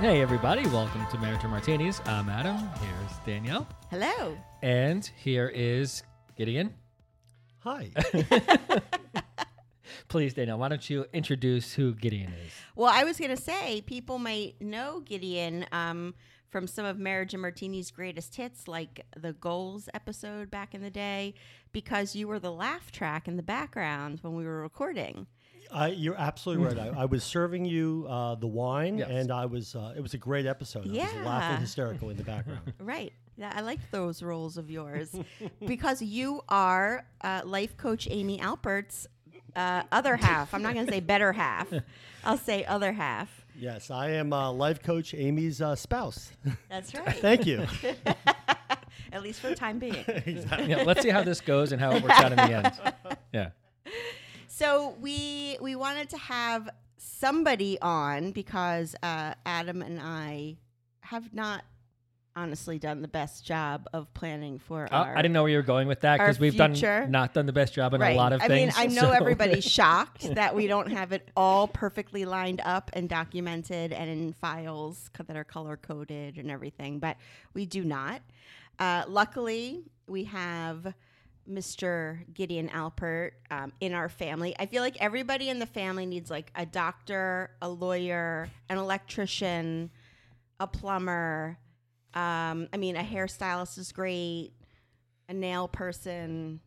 [0.00, 2.00] Hey, everybody, welcome to Marriage and Martinis.
[2.06, 2.56] I'm Adam.
[2.56, 3.68] Here's Danielle.
[3.90, 4.34] Hello.
[4.62, 6.04] And here is
[6.38, 6.72] Gideon.
[7.58, 7.90] Hi.
[10.08, 12.50] Please, Danielle, why don't you introduce who Gideon is?
[12.76, 16.14] Well, I was going to say people might know Gideon um,
[16.48, 20.90] from some of Marriage and Martini's greatest hits, like the Goals episode back in the
[20.90, 21.34] day,
[21.72, 25.26] because you were the laugh track in the background when we were recording.
[25.72, 26.78] I, you're absolutely right.
[26.96, 29.08] I, I was serving you uh, the wine, Yes.
[29.10, 29.74] and I was.
[29.74, 30.86] Uh, it was a great episode.
[30.86, 31.08] I was Yeah.
[31.24, 32.72] laughing hysterical in the background.
[32.80, 33.12] Right.
[33.36, 35.14] Yeah, I like those roles of yours
[35.66, 39.06] because you are uh, life coach Amy Alpert's
[39.56, 40.52] uh, other half.
[40.52, 41.72] I'm not going to say better half.
[42.24, 43.46] I'll say other half.
[43.58, 46.32] yes, I am uh, life coach Amy's uh, spouse.
[46.68, 47.16] That's right.
[47.16, 47.66] Thank you.
[49.12, 50.04] At least for the time being.
[50.26, 52.72] Yeah, let's see how this goes and how it works out in the end.
[53.32, 53.50] Yeah.
[54.60, 60.58] So we we wanted to have somebody on because uh, Adam and I
[61.00, 61.64] have not
[62.36, 65.16] honestly done the best job of planning for Uh, our.
[65.16, 67.00] I didn't know where you were going with that because we've future.
[67.00, 68.14] done not done the best job in Right.
[68.14, 68.74] a lot of I things.
[68.76, 72.60] I mean, I know so- everybody's shocked that we don't have it all perfectly lined
[72.62, 77.16] up and documented and in files co- that are color coded and everything, but
[77.54, 78.20] we do not.
[78.78, 80.92] Uh, luckily, we have
[81.48, 82.20] Mr.
[82.32, 84.54] Gideon Alpert um, in our family.
[84.58, 89.90] I feel like everybody in the family needs like a doctor, a lawyer, an electrician,
[90.58, 91.58] a plumber.
[92.14, 94.52] Um, I mean, a hairstylist is great,
[95.28, 96.60] a nail person.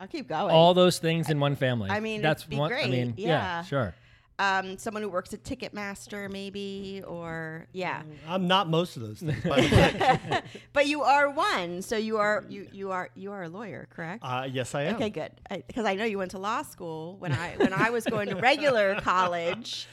[0.00, 1.90] I'll keep going all those things in one family.
[1.90, 2.72] I mean, that's one.
[2.72, 3.62] I great, mean, yeah.
[3.62, 3.94] sure.
[4.38, 8.02] Um, someone who works at Ticketmaster, maybe, or yeah.
[8.28, 9.42] I'm not most of those things.
[9.44, 10.42] By the way.
[10.72, 14.24] But you are one, so you are you you are you are a lawyer, correct?
[14.24, 14.96] Uh, yes, I am.
[14.96, 15.30] okay, good.
[15.48, 18.36] Because I, know you went to law school when I when I was going to
[18.36, 19.86] regular college.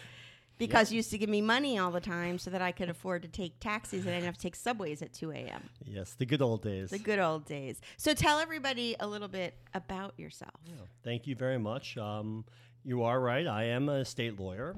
[0.58, 3.24] Because you used to give me money all the time so that I could afford
[3.24, 5.72] to take taxis and I didn't have to take subways at 2 a.m.
[5.84, 6.92] Yes, the good old days.
[6.92, 7.82] The good old days.
[7.98, 10.54] So tell everybody a little bit about yourself.
[11.04, 11.98] Thank you very much.
[11.98, 12.46] Um,
[12.84, 13.46] you are right.
[13.46, 14.76] I am an estate lawyer.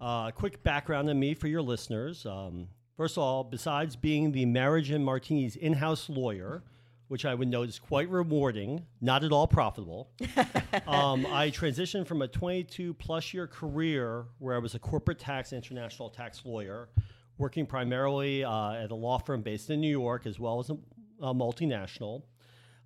[0.00, 2.26] Uh, quick background on me for your listeners.
[2.26, 6.62] Um, first of all, besides being the Marriage and Martinis in house lawyer,
[7.08, 10.10] which I would note is quite rewarding, not at all profitable,
[10.86, 15.52] um, I transitioned from a 22 plus year career where I was a corporate tax,
[15.52, 16.88] international tax lawyer,
[17.36, 20.76] working primarily uh, at a law firm based in New York as well as a,
[21.20, 22.22] a multinational.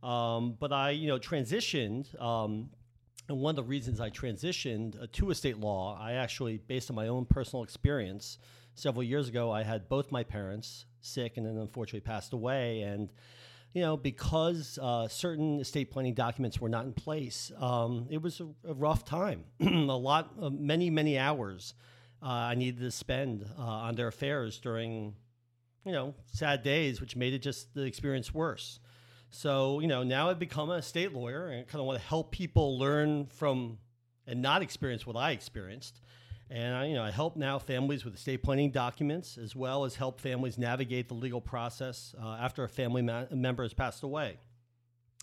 [0.03, 2.71] Um, but I, you know, transitioned um,
[3.29, 6.97] and one of the reasons I transitioned uh, to estate law, I actually, based on
[6.97, 8.39] my own personal experience,
[8.75, 12.83] several years ago, I had both my parents sick and then unfortunately passed away.
[12.83, 13.11] And,
[13.73, 18.41] you know, because uh, certain estate planning documents were not in place, um, it was
[18.41, 19.45] a, a rough time.
[19.61, 21.75] a lot, uh, many, many hours
[22.23, 25.15] uh, I needed to spend uh, on their affairs during,
[25.85, 28.81] you know, sad days, which made it just the experience worse.
[29.37, 32.31] So, you know, now I've become an estate lawyer and kind of want to help
[32.31, 33.79] people learn from
[34.29, 36.01] and not experience what I experienced.
[36.51, 39.97] And I, you know, I help now families with estate planning documents as well as
[39.97, 44.39] help families navigate the legal process uh, after a family ma- member has passed away.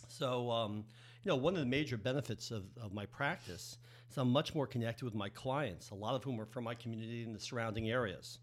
[0.10, 0.84] So, um,
[1.24, 3.78] you know, one of the major benefits of, of my practice
[4.10, 6.75] is I'm much more connected with my clients, a lot of whom are from my
[6.75, 8.40] community and the surrounding areas.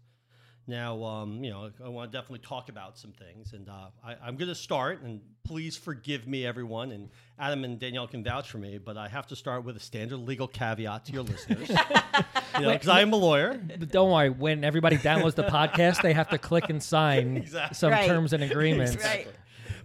[0.69, 4.15] Now, um, you know, I want to definitely talk about some things, and uh, I,
[4.23, 5.01] I'm going to start.
[5.01, 6.91] And please forgive me, everyone.
[6.91, 9.79] And Adam and Danielle can vouch for me, but I have to start with a
[9.79, 11.69] standard legal caveat to your listeners,
[12.55, 13.59] you know, because I am a lawyer.
[13.79, 17.73] But don't worry, when everybody downloads the podcast, they have to click and sign Exactly.
[17.75, 18.07] some Right.
[18.07, 18.95] terms and agreements.
[19.03, 19.27] Right.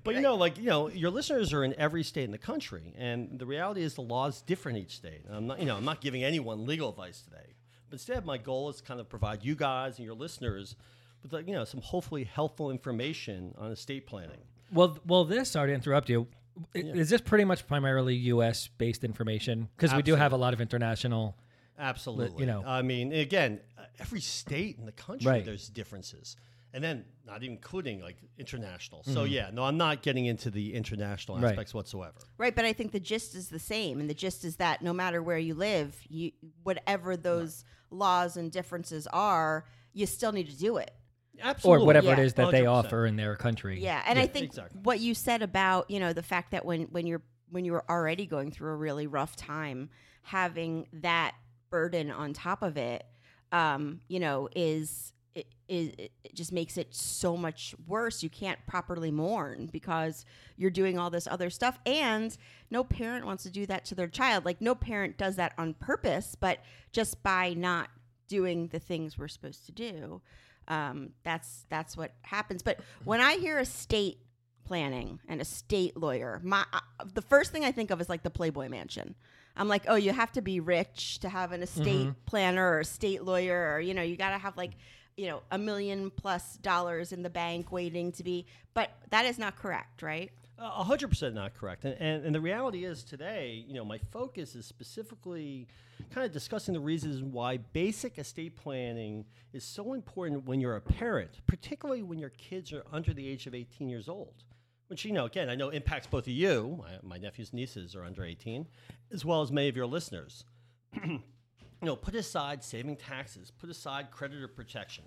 [0.03, 2.93] But you know, like you know, your listeners are in every state in the country,
[2.99, 5.23] and the reality is the law is different each state.
[5.27, 7.55] And I'm not, you know, I'm not giving anyone legal advice today,
[7.89, 10.77] but instead, my goal is to kind of provide you guys and your listeners
[11.23, 14.41] with like, you know some hopefully helpful information on estate planning.
[14.73, 15.51] Well, well, this.
[15.51, 16.27] Sorry to interrupt you.
[16.75, 18.69] I- Is this pretty much primarily U.S.
[18.79, 19.69] based information?
[19.77, 21.37] Because we do have a lot of international.
[21.79, 22.41] Absolutely.
[22.41, 22.63] You know.
[22.65, 23.61] I mean, again,
[23.99, 25.45] every state in the country, Right.
[25.45, 26.37] there's differences.
[26.75, 29.01] And then not including like international.
[29.03, 29.15] Mm-hmm.
[29.15, 31.51] So, yeah, no, I'm not getting into the international Right.
[31.53, 32.17] aspects whatsoever.
[32.37, 34.93] Right, but I think the gist is the same, and the gist is that no
[34.93, 36.33] matter where you live, you
[36.65, 40.91] whatever those laws and differences are, you still need to do it.
[41.41, 41.83] Absolutely.
[41.83, 42.25] Or whatever it Yeah.
[42.25, 42.69] is that they 100%.
[42.87, 43.81] offer in their country.
[43.81, 44.81] Yeah, and I think exactly.
[44.83, 48.27] what you said about you know the fact that when when you're when you're already
[48.27, 49.91] going through a really rough time,
[50.23, 51.35] having that
[51.71, 53.05] burden on top of it,
[53.53, 58.23] um, you know, is it, it, it just makes it so much worse.
[58.23, 60.25] You can't properly mourn because
[60.57, 62.37] you're doing all this other stuff, and
[62.71, 64.45] no parent wants to do that to their child.
[64.45, 66.61] Like no parent does that on purpose, but
[66.93, 67.89] just by not
[68.29, 70.21] doing the things we're supposed to do,
[70.69, 72.63] um, that's that's what happens.
[72.63, 74.19] But when I hear estate
[74.65, 76.81] planning and an estate lawyer, my uh,
[77.13, 79.15] the first thing I think of is like the Playboy Mansion.
[79.57, 82.83] I'm like, oh, you have to be rich to have an estate planner or an
[82.83, 84.73] estate lawyer, or you know, you got to have like,
[85.17, 88.47] you know, a million plus dollars in the bank waiting to be.
[88.75, 90.31] But that is not correct, right?
[90.59, 93.99] A hundred percent not correct, and, and and the reality is today, you know, my
[94.13, 95.67] focus is specifically
[96.11, 100.81] kind of discussing the reasons why basic estate planning is so important when you're a
[100.81, 104.45] parent, particularly when your kids are under the age of 18 years old.
[104.87, 106.79] Which you know, again, I know impacts both of you.
[106.79, 108.69] My, my nephews, nieces are under 18,
[109.13, 110.45] as well as many of your listeners.
[111.81, 115.05] you know, put aside saving taxes, put aside creditor protection,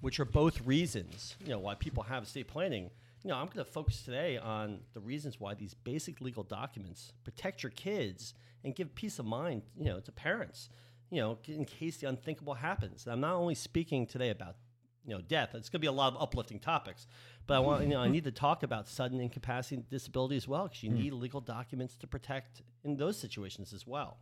[0.00, 2.90] which are both reasons, you know, why people have estate planning.
[3.24, 7.12] You know, I'm going to focus today on the reasons why these basic legal documents
[7.24, 8.34] protect your kids
[8.64, 10.68] and give peace of mind, you know, to parents,
[11.10, 13.04] you know, in case the unthinkable happens.
[13.04, 14.56] And I'm not only speaking today about,
[15.04, 15.54] you know, death.
[15.54, 17.06] It's going to be a lot of uplifting topics,
[17.46, 20.46] but I want, you know, I need to talk about sudden incapacity and disability as
[20.46, 20.98] well because you hmm.
[20.98, 24.18] need legal documents to protect in those situations as well.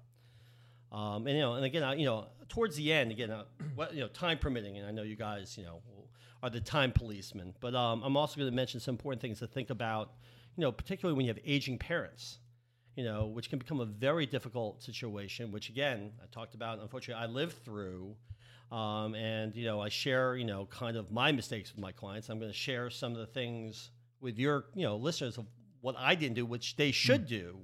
[0.92, 3.44] Um, and you know, and again, I, you know, towards the end, again, uh,
[3.74, 5.82] what, you know, time permitting, and I know you guys, you know,
[6.42, 7.54] are the time policemen.
[7.60, 10.12] But um, I'm also going to mention some important things to think about,
[10.56, 12.38] you know, particularly when you have aging parents,
[12.94, 15.50] you know, which can become a very difficult situation.
[15.50, 16.78] Which again, I talked about.
[16.78, 18.14] Unfortunately, I lived through,
[18.70, 22.28] um, and you know, I share, you know, kind of my mistakes with my clients.
[22.28, 23.90] I'm going to share some of the things
[24.20, 25.46] with your, you know, listeners of
[25.80, 27.58] what I didn't do, which they should do.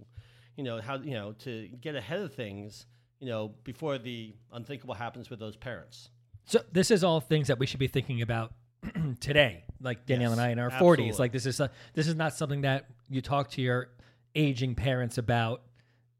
[0.56, 2.84] You know how you know to get ahead of things
[3.22, 6.10] you know, before the unthinkable happens with those parents.
[6.44, 8.52] So this is all things that we should be thinking about
[9.20, 11.20] today, like Danielle Yes, and I in our forties.
[11.20, 13.90] Like this is a, this is not something that you talk to your
[14.34, 15.62] aging parents about.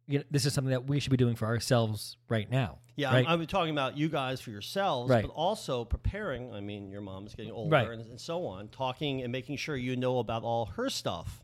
[0.06, 2.78] You know, this is something that we should be doing for ourselves right now.
[2.94, 3.26] Yeah, right?
[3.28, 5.22] I'm, I'm talking about you guys for yourselves, Right.
[5.24, 6.52] but also preparing.
[6.54, 7.88] I mean, your mom is getting older Right.
[7.88, 8.68] and, and so on.
[8.68, 11.41] Talking and making sure you know about all her stuff.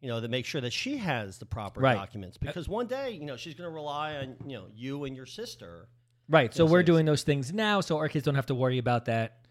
[0.00, 1.94] You know, to make sure that she has the proper Right.
[1.94, 5.16] documents, because one day, you know, she's going to rely on you know you and
[5.16, 5.88] your sister.
[6.28, 6.52] right.
[6.54, 9.46] So we're doing those things now, so our kids don't have to worry about that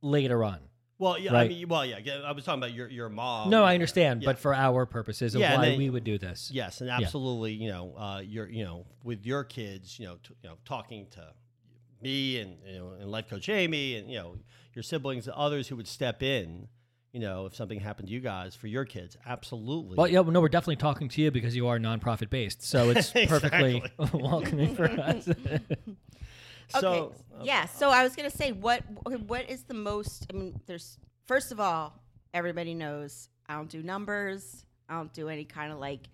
[0.00, 0.60] later on.
[0.98, 3.50] Well, yeah, I mean, well, yeah, yeah, I was talking about your your mom.
[3.50, 4.26] no, I understand, Yeah.
[4.26, 6.50] but for our purposes of Yeah, why then- we would do this.
[6.52, 10.34] Yes, and absolutely, you know, uh, you're, you know, with your kids, you know, t-
[10.42, 11.34] you know, talking to
[12.00, 14.36] me and you know, and life coach Amy, and you know,
[14.74, 16.68] your siblings and others who would step in,
[17.12, 19.96] you know, if something happened to you guys for your kids, absolutely.
[19.96, 22.90] Well, yeah, well, no, we're definitely talking to you because you are nonprofit based, so
[22.94, 23.82] it's perfectly
[24.12, 25.28] welcoming for us.
[26.68, 27.14] So, okay.
[27.38, 27.66] uh, yeah.
[27.66, 30.26] So I was gonna say, what okay, what is the most?
[30.30, 30.96] I mean, there's
[31.26, 32.00] first of all,
[32.32, 34.64] everybody knows I don't do numbers.
[34.88, 36.08] I don't do any kind of like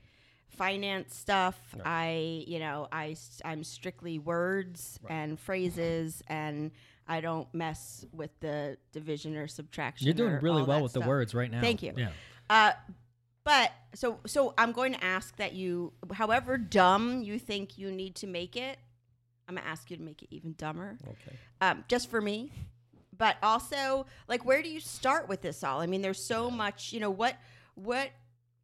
[0.48, 1.56] finance stuff.
[1.84, 6.72] I, you know, I I'm strictly words and phrases, and
[7.08, 10.06] I don't mess with the division or subtraction.
[10.06, 11.60] You're doing really well with the words right now.
[11.60, 11.94] Thank you.
[11.96, 12.10] Yeah.
[12.50, 12.72] Uh,
[13.44, 18.14] but so so I'm going to ask that you, however dumb you think you need
[18.16, 18.78] to make it,
[19.48, 21.36] I'm gonna ask you to make it even dumber, okay.
[21.62, 22.52] um, just for me.
[23.16, 25.80] But also, like, where do you start with this all?
[25.80, 26.92] I mean, there's so much.
[26.92, 27.36] You know what?
[27.74, 28.10] What?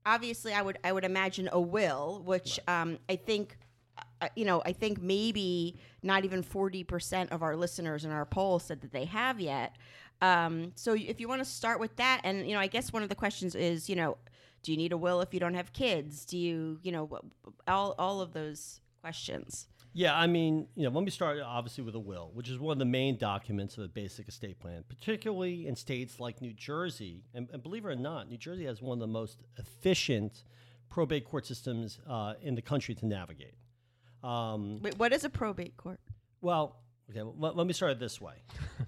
[0.07, 3.57] Obviously, I would I would imagine a will, which um, I think.
[4.37, 8.81] You know, I think maybe not even 40% of our listeners in our poll said
[8.81, 9.77] that they have yet.
[10.23, 13.03] Um, so if you want to start with that, and, you know, I guess one
[13.03, 14.17] of the questions is, you know,
[14.63, 16.25] do you need a will if you don't have kids?
[16.25, 17.21] Do you, you know,
[17.69, 19.67] all, all of those questions.
[19.93, 22.73] Yeah, I mean, you know, let me start obviously with a will, which is one
[22.73, 27.23] of the main documents of a basic estate plan, particularly in states like New Jersey.
[27.35, 30.43] And, and believe it or not, New Jersey has one of the most efficient
[30.89, 33.55] probate court systems uh, in the country to navigate.
[34.25, 36.01] Um, Wait, what is a probate court?
[36.41, 36.77] well,
[37.11, 38.35] okay, let, let me start it this way.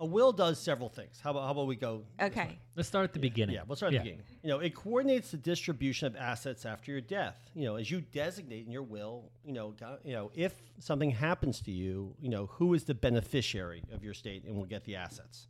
[0.00, 1.20] A will does several things.
[1.22, 2.02] How about how about we go?
[2.18, 2.58] this Okay.
[2.74, 3.54] Let's start at the beginning.
[3.54, 4.26] Yeah, we'll start at the beginning.
[4.42, 7.38] You know, it coordinates the distribution of assets after your death.
[7.54, 11.12] You know, as you designate in your will, you know, go- you know, if something
[11.12, 14.82] happens to you, you know, who is the beneficiary of your estate and will get
[14.84, 15.46] the assets.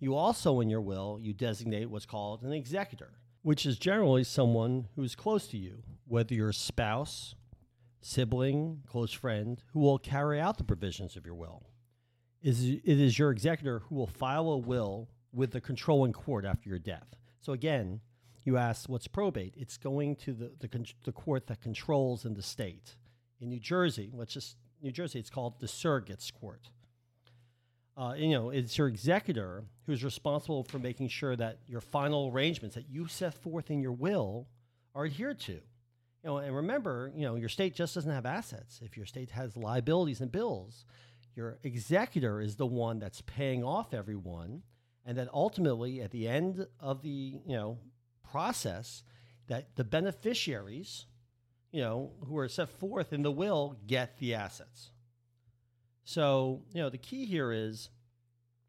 [0.00, 4.88] You also, in your will, you designate what's called an executor, which is generally someone
[4.96, 7.36] who's close to you, whether you're spouse,
[8.04, 11.62] sibling, close friend, who will carry out the provisions of your will.
[12.42, 16.78] It is your executor who will file a will with the controlling court after your
[16.78, 17.16] death.
[17.40, 18.00] So again,
[18.44, 19.54] you ask what's probate?
[19.56, 22.96] It's going to the the, the court that controls in the state.
[23.40, 26.68] In New Jersey, which is New Jersey, it's called the surrogates court.
[27.96, 32.74] Uh, you know, it's your executor who's responsible for making sure that your final arrangements
[32.74, 34.46] that you set forth in your will
[34.94, 35.60] are adhered to.
[36.24, 38.80] You know, and remember, you know, your estate just doesn't have assets.
[38.82, 40.86] If your estate has liabilities and bills,
[41.36, 44.62] your executor is the one that's paying off everyone,
[45.04, 47.78] and that ultimately, at the end of the you know
[48.22, 49.02] process,
[49.48, 51.04] that the beneficiaries,
[51.72, 54.92] you know, who are set forth in the will, get the assets.
[56.04, 57.90] So, you know, the key here is,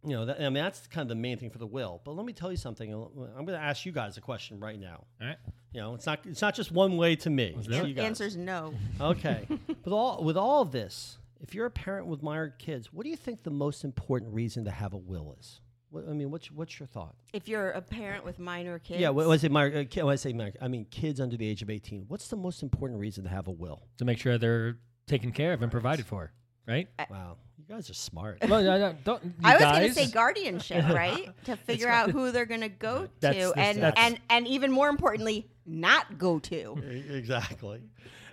[0.03, 2.01] you know, that, I mean, that's kind of the main thing for the will.
[2.03, 2.91] But let me tell you something.
[2.91, 5.05] I'm going to ask you guys a question right now.
[5.21, 5.37] All right.
[5.75, 7.49] You know, it's not it's not just one way to me.
[7.51, 7.87] The answer It's do to it.
[7.89, 8.05] you guys.
[8.05, 8.73] Answer's no.
[9.01, 9.45] Okay.
[9.83, 13.09] with all with all of this, if you're a parent with minor kids, what do
[13.09, 15.59] you think the most important reason to have a will is?
[15.89, 17.15] What, I mean, what's what's your thought?
[17.33, 20.13] If you're a parent with minor kids, Yeah, when I say minor, uh, ki- when
[20.13, 22.05] I say minor, I mean kids under the age of 18.
[22.07, 23.83] What's the most important reason to have a will?
[23.97, 24.77] To make sure they're
[25.07, 26.31] taken care of and provided for,
[26.65, 26.87] right?
[27.09, 28.37] Wow, you guys are smart.
[28.47, 31.31] well, no, no, don't, you I was going to say guardianship, right?
[31.43, 34.71] to figure out who they're going to go That's to, the- and and and even
[34.71, 36.77] more importantly, not go to.
[37.09, 37.81] Exactly.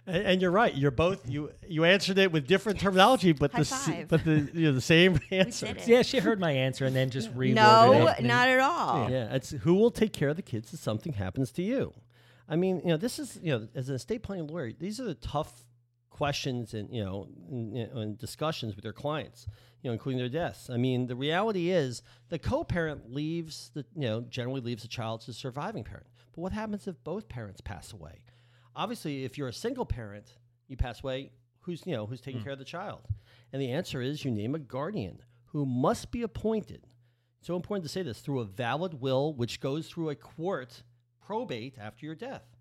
[0.07, 0.75] And, and you're right.
[0.75, 4.09] You're both you you answered it with different terminology, but High the five.
[4.09, 5.75] but the you know, the same answer.
[5.87, 8.19] Yeah, she heard my answer and then just reworded No, it.
[8.19, 9.11] and- not at all.
[9.11, 11.95] Yeah, it's who will take care of the kids if something happens to you.
[12.49, 15.05] I mean, you know, this is you know, as an estate planning lawyer, these are
[15.05, 15.65] the tough
[16.11, 19.47] questions and you know, and, and discussions with their clients,
[19.83, 20.69] you know, including their deaths.
[20.69, 25.21] I mean, the reality is the co-parent leaves the you know generally leaves the child
[25.23, 26.07] to the surviving parent.
[26.35, 28.23] But what happens if both parents pass away?
[28.75, 31.33] Obviously, if you're a single parent, you pass away.
[31.61, 32.45] Who's you know who's taking hmm.
[32.45, 33.03] care of the child?
[33.53, 36.87] And the answer is you name a guardian who must be appointed
[37.43, 40.85] so important to say this through a valid will, which goes through a court
[41.21, 42.52] probate after your death.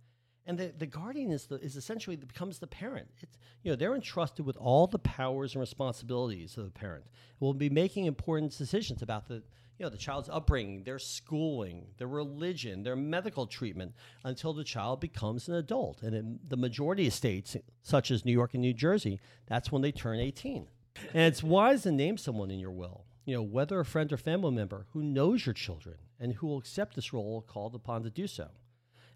[0.48, 3.08] And the, the guardian is, the, is essentially becomes the parent.
[3.22, 7.06] It's, you know, they're entrusted with all the powers and responsibilities of the parent.
[7.40, 9.44] Will be making important decisions about the,
[9.78, 13.94] you know, the child's upbringing, their schooling, their religion, their medical treatment
[14.24, 16.02] until the child becomes an adult.
[16.02, 19.82] And in the majority of states, such as New York and New Jersey, that's when
[19.82, 20.68] they turn 18.
[21.14, 24.18] And it's wise to name someone in your will, you know, whether a friend or
[24.18, 28.10] family member who knows your children and who will accept this role called upon to
[28.10, 28.50] do so.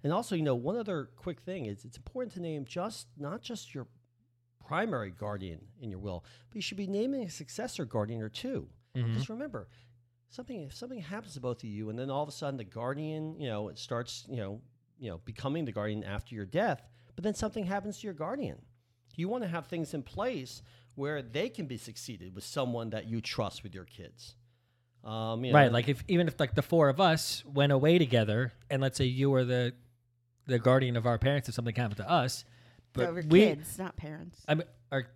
[0.05, 3.41] And also, you know, one other quick thing is it's important to name just not
[3.41, 3.87] just your
[4.63, 8.67] primary guardian in your will, but you should be naming a successor guardian or 2
[9.15, 9.67] Just remember,
[10.29, 12.63] something if something happens to both of you, and then all of a sudden the
[12.63, 14.61] guardian, you know, it starts, you know,
[14.99, 18.59] you know, becoming the guardian after your death, but then something happens to your guardian.
[19.15, 20.61] You want to have things in place
[20.93, 24.35] where they can be succeeded with someone that you trust with your kids.
[25.03, 27.97] Um, you know, Right, like if even if like the four of us went away
[27.97, 29.73] together, and let's say you were the
[30.47, 32.45] the guardian of our parents, if something happened to us,
[32.93, 34.41] but Over we, kids, not parents.
[34.47, 35.07] I mean, are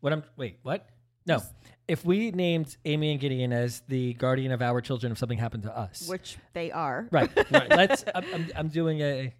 [0.00, 0.88] what I'm wait, what?
[1.26, 1.42] No,
[1.88, 5.64] if we named Amy and Gideon as the guardian of our children, if something happened
[5.64, 7.08] to us, which they are.
[7.10, 7.68] right, right.
[7.70, 8.04] Let's.
[8.14, 9.34] I'm, I'm, I'm doing a.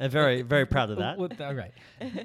[0.00, 1.18] I'm very, very proud of that.
[1.18, 1.72] With- all right.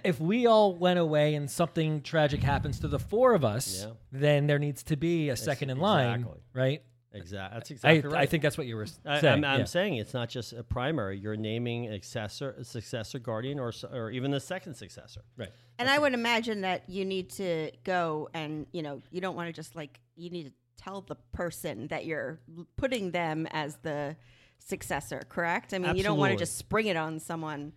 [0.04, 3.92] If we all went away and something tragic happens to the four of us, Yeah.
[4.12, 6.82] then there needs to be a second in line, right?
[7.18, 7.58] Exactly.
[7.58, 8.22] That's I, exactly right.
[8.22, 9.44] I think that's what you were s- I, saying.
[9.44, 9.66] I'm, I'm yeah.
[9.66, 11.18] saying it's not just a primary.
[11.18, 15.22] You're naming a successor, successor guardian, or or even the second successor.
[15.38, 15.50] right.
[15.80, 19.48] And I would imagine that you need to go and, you know, you don't want
[19.48, 22.40] to just like, you need to tell the person that you're
[22.78, 24.16] putting them as the
[24.60, 25.74] successor, correct?
[25.74, 27.74] I mean, you don't want to just spring it on someone.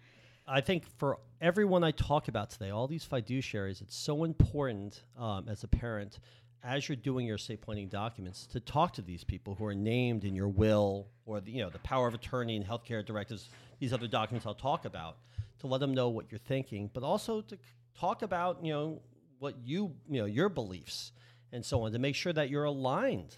[0.46, 5.48] I think for everyone I talk about today, all these fiduciaries, it's so important um,
[5.48, 6.18] as a parent,
[6.62, 10.24] as you're doing your estate planning documents, to talk to these people who are named
[10.24, 13.48] in your will or the, you know the power of attorney and healthcare directives.
[13.78, 15.16] These other documents I'll talk about
[15.60, 17.58] to let them know what you're thinking, but also to
[17.98, 19.02] talk about you know
[19.38, 21.12] what you you know your beliefs
[21.52, 23.34] and so on to make sure that you're aligned,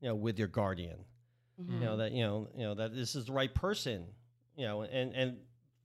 [0.00, 0.98] you know, with your guardian.
[1.60, 1.74] Mm-hmm.
[1.74, 4.04] You know that you know you know that this is the right person,
[4.56, 5.36] you know, and and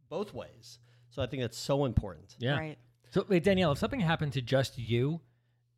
[0.09, 0.79] both ways.
[1.09, 2.35] So I think that's so important.
[2.39, 2.57] Yeah.
[2.57, 2.77] Right.
[3.11, 5.21] So wait, Danielle, if something happened to just you,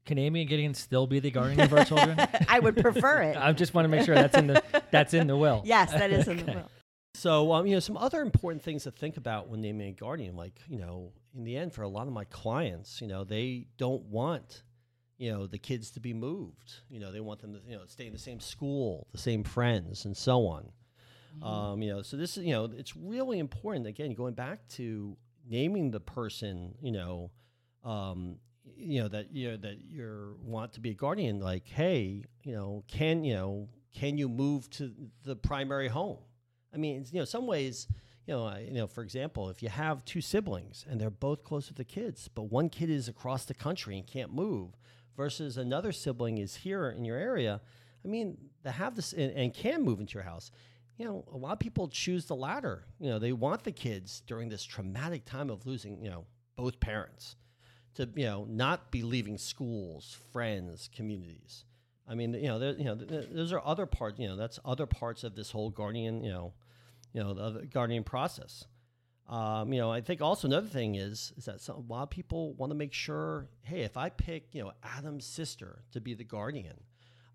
[0.05, 2.19] can Amy and Gideon still be the guardian of our children?
[2.49, 3.37] I would prefer it.
[3.37, 5.61] I just want to make sure that's in the that's in the will.
[5.65, 6.71] yes, that is in the will.
[7.15, 10.35] So, um, you know, some other important things to think about when naming a guardian,
[10.35, 13.67] like, you know, in the end, for a lot of my clients, you know, they
[13.77, 14.63] don't want,
[15.19, 16.73] you know, the kids to be moved.
[16.89, 19.43] You know, they want them to, you know, stay in the same school, the same
[19.43, 20.71] friends, and so on.
[21.41, 23.87] Um, you know, so this is, you know, it's really important.
[23.87, 25.17] Again, going back to
[25.49, 27.31] naming the person, you know,
[27.83, 28.37] um,
[28.75, 31.39] you know that you know that you want to be a guardian.
[31.39, 34.93] Like, hey, you know, can you know, can you move to
[35.23, 36.19] the primary home?
[36.73, 37.87] I mean, you know, some ways,
[38.25, 41.67] you know, you know, for example, if you have two siblings and they're both close
[41.67, 44.75] with the kids, but one kid is across the country and can't move,
[45.15, 47.61] versus another sibling is here in your area.
[48.03, 50.51] I mean, they have this and, and can move into your house.
[50.97, 52.85] You know, a lot of people choose the latter.
[52.99, 56.79] You know, they want the kids during this traumatic time of losing, you know, both
[56.79, 57.35] parents
[57.95, 61.65] to, you know, not be leaving schools, friends, communities.
[62.07, 64.19] I mean, you know, there, you know, th- th- those are other parts.
[64.19, 66.53] You know, that's other parts of this whole guardian, you know,
[67.13, 68.65] you know, the guardian process.
[69.29, 72.09] Um, you know, I think also another thing is is that some, a lot of
[72.09, 76.13] people want to make sure, hey, if I pick, you know, Adam's sister to be
[76.13, 76.75] the guardian,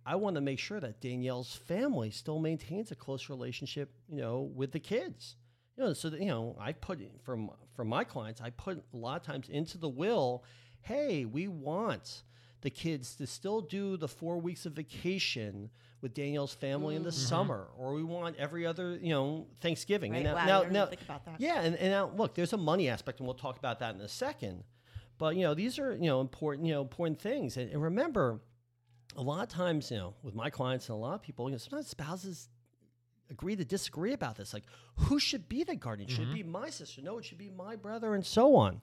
[0.04, 4.50] I want to make sure that Danielle's family still maintains a close relationship, you know,
[4.54, 5.36] with the kids.
[5.78, 8.96] You know, so that, you know, I put from from my clients, I put a
[8.96, 10.42] lot of times into the will,
[10.80, 12.24] hey, we want
[12.62, 15.70] the kids to still do the four weeks of vacation
[16.00, 17.12] with Danielle's family in the mm.
[17.12, 17.28] mm-hmm.
[17.28, 20.12] summer, or we want every other, you know, Thanksgiving.
[20.12, 20.26] Right.
[20.26, 21.40] And Wow, I now, didn't now, think about that.
[21.40, 24.00] yeah, and, and now look, there's a money aspect, and we'll talk about that in
[24.00, 24.64] a second.
[25.16, 27.56] But you know, these are you know important, you know, important things.
[27.56, 28.40] And, and remember,
[29.16, 31.52] a lot of times, you know, with my clients and a lot of people, you
[31.52, 32.48] know, sometimes spouses
[33.30, 34.52] agree to disagree about this.
[34.54, 34.64] Like,
[34.96, 36.08] who should be the guardian?
[36.08, 37.02] Should it be my sister?
[37.02, 38.80] No, it should be my brother, and so on.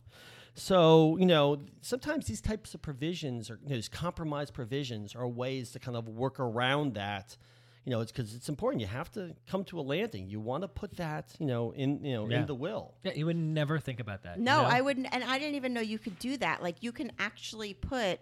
[0.53, 5.27] So, you know, sometimes these types of provisions or you know, these compromise provisions are
[5.27, 7.35] ways to kind of work around that.
[7.83, 8.81] You know, it's because it's important.
[8.81, 10.27] You have to come to a landing.
[10.29, 12.39] You want to put that, you know, in you know Yeah.
[12.39, 12.95] in the will.
[13.03, 14.37] Yeah, you would never think about that.
[14.37, 14.67] you No, know?
[14.67, 16.63] I wouldn't, and I didn't even know you could do that.
[16.63, 18.20] Like you can actually put,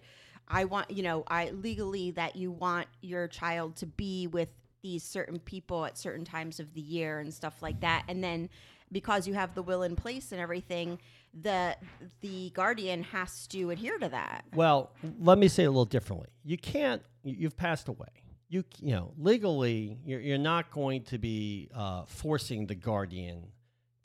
[0.50, 4.50] I want, you know, I legally that you want your child to be with
[4.84, 8.50] these certain people at certain times of the year and stuff like that, and then
[8.92, 11.00] because you have the will in place and everything,
[11.34, 11.76] the
[12.22, 14.46] the guardian has to adhere to that.
[14.54, 16.28] Well, let me say it a little differently.
[16.44, 17.02] You can't.
[17.24, 18.10] you- You've passed away.
[18.50, 23.48] You you know legally, you're, you're not going to be uh, forcing the guardian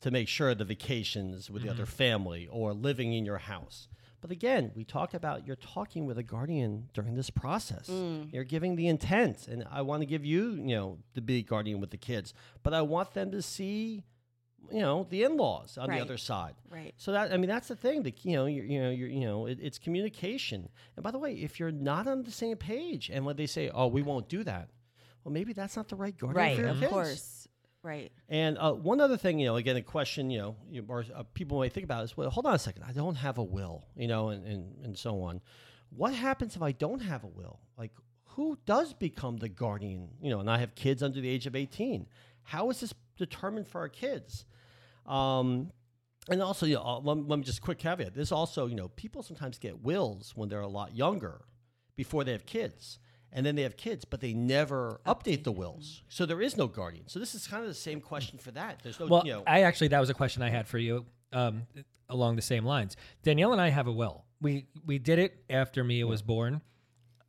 [0.01, 3.89] to make sure the vacations with the other family or living in your house.
[4.21, 7.87] But again, we talk about you're talking with a guardian during this process.
[7.87, 8.33] Mm.
[8.33, 11.79] You're giving the intent, and I want to give you, you know, to be guardian
[11.79, 14.03] with the kids, but I want them to see,
[14.71, 15.95] you know, the in-laws on Right.
[15.97, 16.55] the other side.
[16.69, 16.93] Right.
[16.97, 19.21] So that I mean that's the thing that you know you you know you're, you
[19.21, 20.67] know it, it's communication.
[20.97, 23.69] And by the way, if you're not on the same page and when they say,
[23.73, 24.67] "Oh, we won't do that,"
[25.23, 26.55] well, maybe that's not the right guardian Right.
[26.57, 26.91] for your Of kids.
[26.91, 27.38] course.
[27.81, 28.11] Right.
[28.27, 31.23] And uh, one other thing, you know, again, a question, you know, you, or uh,
[31.33, 33.85] people might think about is, well, hold on a second, I don't have a will,
[33.95, 35.41] you know, and, and, and so on.
[35.89, 37.59] What happens if I don't have a will?
[37.77, 37.91] Like,
[38.25, 40.09] who does become the guardian?
[40.21, 42.05] You know, and I have kids under the age of 18.
[42.43, 44.45] How is this determined for our kids?
[45.05, 45.71] Um,
[46.29, 48.13] and also, you know, let, let me just quick caveat.
[48.13, 51.41] This also, you know, people sometimes get wills when they're a lot younger
[51.95, 52.99] before they have kids.
[53.31, 56.01] And then they have kids, but they never update the wills.
[56.09, 57.07] So there is no guardian.
[57.07, 58.79] So this is kind of the same question for that.
[58.83, 61.05] There's no, Well, you know, I actually that was a question I had for you
[61.31, 61.67] um,
[62.09, 62.97] along the same lines.
[63.23, 64.25] Danielle and I have a will.
[64.41, 66.61] We we did it after Mia was born.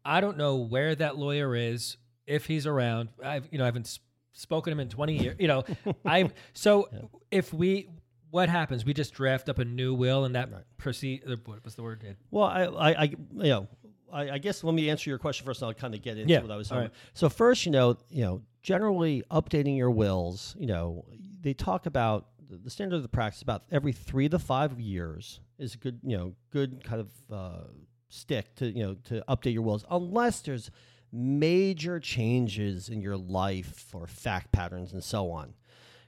[0.05, 3.11] I don't know where that lawyer is, if he's around.
[3.23, 3.99] I've you know I haven't s-
[4.33, 5.37] spoken to him in twenty years.
[5.39, 5.65] You know,
[6.07, 6.89] I so
[7.31, 7.89] if we
[8.31, 8.85] what happens?
[8.85, 11.25] We just draft up a new will and that proceed.
[11.29, 12.17] uh, What was the word?
[12.31, 13.69] Well, I, I, I you know,
[14.13, 16.33] I, I guess let me answer your question first, and I'll kind of get into
[16.33, 16.87] Yeah, what I was talking right.
[16.87, 16.97] about.
[17.15, 21.05] So first, you know, you know, generally updating your wills, you know,
[21.41, 25.41] they talk about the- the standard of the practice about every three to five years
[25.59, 27.65] is a good, you know, good kind of uh,
[28.09, 30.71] stick to you know to update your wills, unless there's
[31.13, 35.55] major changes in your life or fact patterns and so on.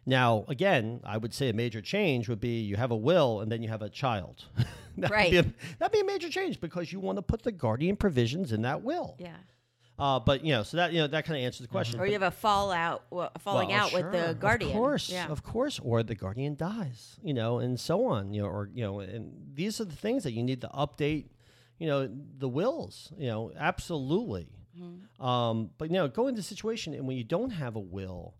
[0.04, 3.50] Now, again, I would say a major change would be you have a will and
[3.52, 4.44] then you have a child.
[4.98, 5.30] that'd, Right.
[5.30, 5.44] be a,
[5.78, 8.82] that'd be a major change because you want to put the guardian provisions in that
[8.82, 9.16] will.
[9.18, 9.36] Yeah.
[9.98, 12.00] Uh, but you know, so that you know that kind of answers the question.
[12.00, 14.70] Or you have a fallout, well, falling Well, out with the guardian.
[14.72, 15.28] Of course, Yeah.
[15.28, 18.82] of course, or the guardian dies, you know, and so on, you know, or you
[18.82, 21.26] know, and these are the things that you need to update,
[21.78, 24.48] you know, the wills, you know, absolutely.
[24.80, 25.22] Mm-hmm.
[25.24, 28.34] Um, but you know, go into a situation and when you don't have a will,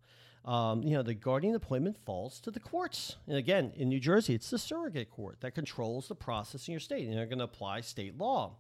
[0.45, 3.17] um, you know, the guardian appointment falls to the courts.
[3.29, 6.81] And again, in New Jersey, it's the surrogate court that controls the process in your
[6.81, 8.57] state, and they're going to apply state law.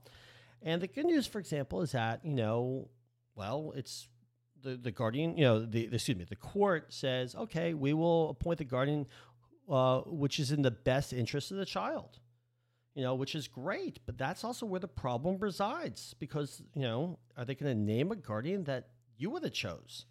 [0.62, 2.88] And the good news, for example, is that you know,
[3.35, 4.09] well, it's
[4.62, 5.37] the the guardian.
[5.37, 9.07] You know, the, the excuse me, the court says, okay, we will appoint the guardian,
[9.68, 12.21] uh, which is in the best interest of the child.
[12.95, 17.18] You know, which is great, but that's also where the problem resides because you know,
[17.37, 20.05] are they going to name a guardian that you would have chose?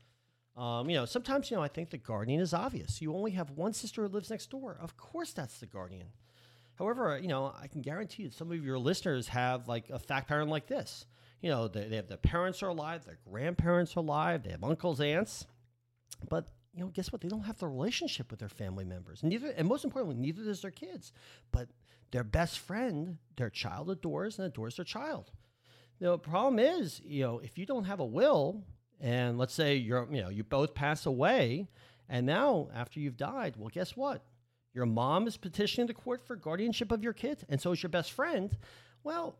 [0.58, 3.02] Um, you know, sometimes you know I think the guardian is obvious.
[3.02, 4.78] You only have one sister who lives next door.
[4.82, 6.08] Of course, that's the guardian.
[6.76, 10.28] However, you know, I can guarantee that some of your listeners have like a fact
[10.28, 11.06] pattern like this.
[11.42, 14.64] You know, they, they have their parents are alive, their grandparents are alive, they have
[14.64, 15.46] uncles, aunts,
[16.30, 17.22] but you know, guess what?
[17.22, 19.24] They don't have the relationship with their family members.
[19.24, 21.12] Neither, and most importantly, neither does their kids.
[21.52, 21.68] But
[22.12, 25.32] their best friend, their child adores and adores their child.
[26.00, 28.64] The problem is, you know, if you don't have a will,
[29.02, 31.68] and let's say you're, you know, you both pass away,
[32.08, 34.24] and now after you've died, well, guess what?
[34.74, 37.90] Your mom is petitioning the court for guardianship of your kid, and so is your
[37.90, 38.56] best friend.
[39.04, 39.36] Well,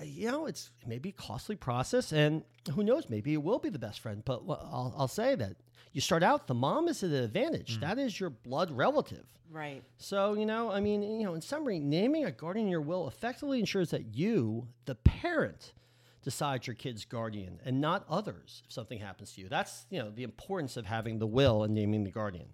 [0.00, 2.42] uh, you know, it's maybe a costly process, and
[2.74, 4.22] who knows, maybe it will be the best friend.
[4.24, 5.56] But I'll, I'll say that
[5.92, 7.76] you start out, the mom is at an advantage.
[7.76, 7.80] Mm.
[7.80, 9.26] That is your blood relative.
[9.50, 9.82] Right.
[9.98, 13.06] So, you know, I mean, you know, in summary, naming a guardian in your will
[13.06, 15.74] effectively ensures that you, the parent,
[16.22, 19.48] decide your kid's guardian and not others if something happens to you.
[19.48, 22.48] That's, you know, the importance of having the will and naming the guardian.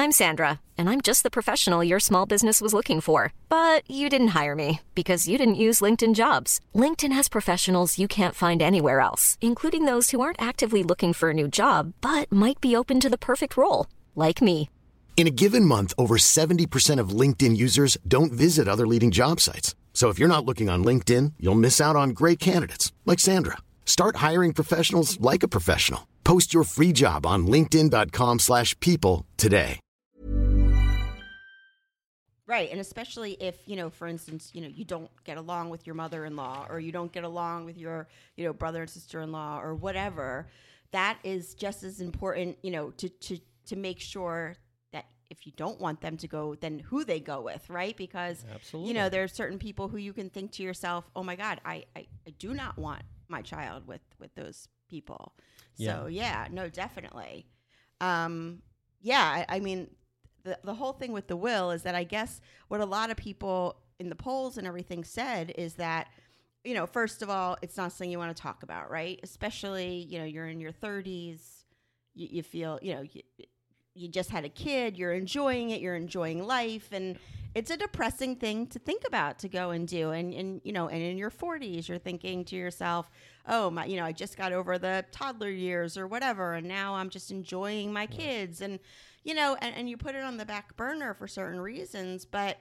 [0.00, 3.32] I'm Sandra, and I'm just the professional your small business was looking for.
[3.48, 6.60] But you didn't hire me because you didn't use LinkedIn jobs.
[6.72, 11.30] LinkedIn has professionals you can't find anywhere else, including those who aren't actively looking for
[11.30, 14.70] a new job but might be open to the perfect role, like me.
[15.16, 19.74] In a given month, over 70% of LinkedIn users don't visit other leading job sites.
[19.98, 23.56] So if you're not looking on LinkedIn, you'll miss out on great candidates like Sandra.
[23.84, 26.06] Start hiring professionals like a professional.
[26.22, 29.80] Post your free job on linkedin.com/people today.
[32.46, 35.84] Right, and especially if, you know, for instance, you know, you don't get along with
[35.84, 38.06] your mother-in-law or you don't get along with your,
[38.36, 40.46] you know, brother and sister-in-law or whatever,
[40.92, 44.54] that is just as important, you know, to to to make sure
[45.30, 47.96] if you don't want them to go, then who they go with, right?
[47.96, 48.88] Because Absolutely.
[48.88, 51.60] you know there are certain people who you can think to yourself, "Oh my God,
[51.64, 55.34] I I, I do not want my child with with those people."
[55.76, 56.00] Yeah.
[56.00, 57.46] So yeah, no, definitely.
[58.00, 58.62] Um,
[59.00, 59.88] yeah, I, I mean,
[60.44, 63.16] the the whole thing with the will is that I guess what a lot of
[63.16, 66.08] people in the polls and everything said is that
[66.64, 69.18] you know, first of all, it's not something you want to talk about, right?
[69.22, 71.64] Especially, you know, you're in your 30s,
[72.14, 73.22] you, you feel, you know, you,
[73.98, 77.18] you just had a kid, you're enjoying it, you're enjoying life and
[77.54, 80.88] it's a depressing thing to think about to go and do and and you know
[80.88, 83.10] and in your 40s you're thinking to yourself
[83.46, 86.94] oh my you know i just got over the toddler years or whatever and now
[86.94, 88.78] i'm just enjoying my kids and
[89.24, 92.58] you know and, and you put it on the back burner for certain reasons but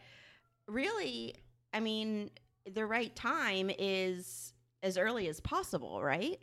[0.68, 1.36] really
[1.74, 2.30] i mean
[2.74, 6.40] the right time is as early as possible right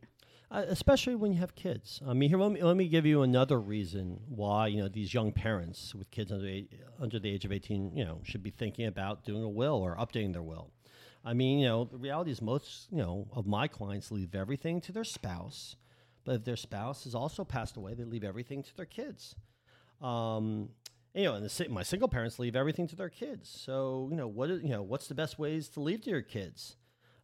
[0.51, 2.01] uh, especially when you have kids.
[2.07, 5.13] I mean, here let me, let me give you another reason why you know these
[5.13, 8.51] young parents with kids under eight, under the age of eighteen, you know, should be
[8.51, 10.71] thinking about doing a will or updating their will.
[11.25, 14.81] I mean, you know, the reality is most you know of my clients leave everything
[14.83, 15.77] to their spouse,
[16.25, 19.37] but if their spouse has also passed away, they leave everything to their kids.
[20.01, 20.69] Um,
[21.15, 23.49] you know, and the, my single parents leave everything to their kids.
[23.49, 26.77] So, you know, what you know, what's the best ways to leave to your kids?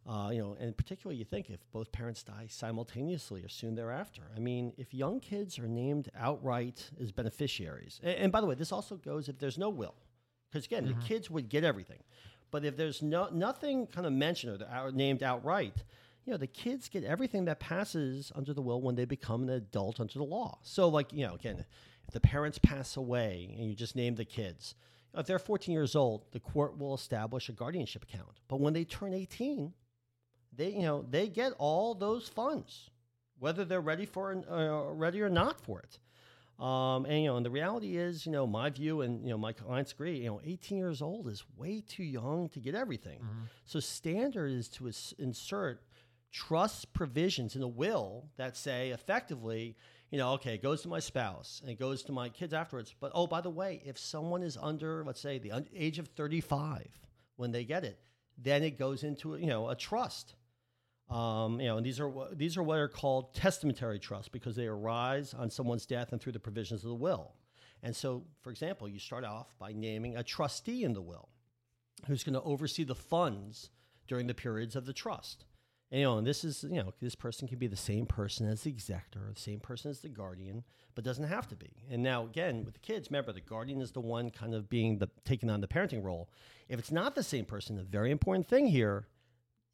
[0.07, 4.23] Uh, you know, and particularly you think if both parents die simultaneously or soon thereafter.
[4.35, 8.55] I mean, if young kids are named outright as beneficiaries, and, and by the way,
[8.55, 9.93] this also goes if there's no will,
[10.49, 10.99] because again, mm-hmm.
[10.99, 11.99] the kids would get everything,
[12.49, 15.83] but if there's no nothing kind of mentioned or named outright,
[16.25, 19.49] you know, the kids get everything that passes under the will when they become an
[19.49, 20.59] adult under the law.
[20.61, 21.65] So, like, you know, again,
[22.07, 24.75] if the parents pass away and you just name the kids,
[25.15, 28.39] if they're 14 years old, the court will establish a guardianship account.
[28.47, 29.73] But when they turn 18,
[30.55, 32.89] they you know they get all those funds,
[33.39, 35.99] whether they're ready for uh, ready or not for it.
[36.63, 39.37] Um, and you know, and the reality is, you know, my view and you know
[39.37, 40.19] my clients agree.
[40.19, 43.19] You know, 18 years old is way too young to get everything.
[43.19, 43.43] Mm-hmm.
[43.65, 45.81] So standard is to insert
[46.31, 49.75] trust provisions in a will that say effectively,
[50.11, 52.93] you know, okay, it goes to my spouse and it goes to my kids afterwards.
[52.99, 56.09] But oh, by the way, if someone is under, let's say, the un- age of
[56.09, 56.87] 35
[57.37, 57.99] when they get it,
[58.37, 60.35] then it goes into you know a trust.
[61.11, 64.67] Um, you know, and these are these are what are called testamentary trusts because they
[64.67, 67.33] arise on someone's death and through the provisions of the will.
[67.83, 71.27] And so, for example, you start off by naming a trustee in the will,
[72.07, 73.71] who's going to oversee the funds
[74.07, 75.43] during the periods of the trust.
[75.91, 78.47] And, you know, and this is you know this person can be the same person
[78.47, 80.63] as the executor, the same person as the guardian,
[80.95, 81.83] but doesn't have to be.
[81.89, 84.99] And now again with the kids, remember the guardian is the one kind of being
[84.99, 86.29] the taking on the parenting role.
[86.69, 89.07] If it's not the same person, a very important thing here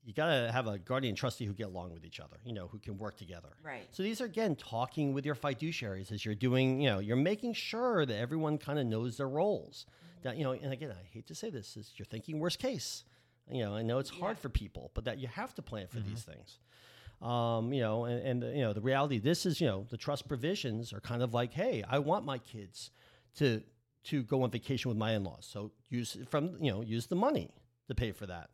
[0.08, 2.68] you got to have a guardian trustee who get along with each other, you know,
[2.68, 3.50] who can work together.
[3.62, 3.86] Right.
[3.92, 7.56] So these are again talking with your fiduciaries as you're doing, you know, you're making
[7.56, 9.86] sure that everyone kind of knows their roles.
[10.24, 13.04] That you know, and again, I hate to say this, is you're thinking worst case.
[13.52, 16.00] You know, I know it's hard for people, but that you have to plan for
[16.00, 16.60] these things.
[17.22, 20.28] Um, you know, and, and you know, the reality this is, you know, the trust
[20.30, 22.92] provisions are kind of like, hey, I want my kids
[23.36, 23.62] to
[24.06, 25.46] to go on vacation with my in-laws.
[25.52, 27.52] So use from you know, use the money
[27.90, 28.52] to pay for that.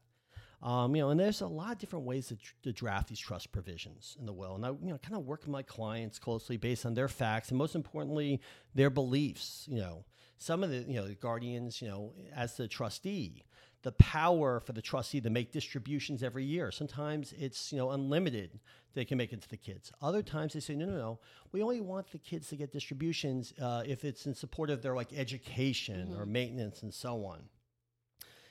[0.63, 3.51] Um, you know, and there's a lot of different ways to, to draft these trust
[3.51, 4.55] provisions in the will.
[4.55, 7.49] And I, you know, kind of work with my clients closely based on their facts
[7.49, 8.39] and most importantly,
[8.73, 9.67] their beliefs.
[9.69, 10.05] You know,
[10.37, 13.43] some of the, you know, the guardians, you know, as the trustee,
[13.81, 16.71] the power for the trustee to make distributions every year.
[16.71, 18.61] Sometimes it's, you know, unlimited.
[18.93, 19.91] They can make it to the kids.
[20.01, 21.19] Other times they say, no, no, no.
[21.51, 24.95] We only want the kids to get distributions uh, if it's in support of their
[24.95, 27.49] like education or maintenance and so on.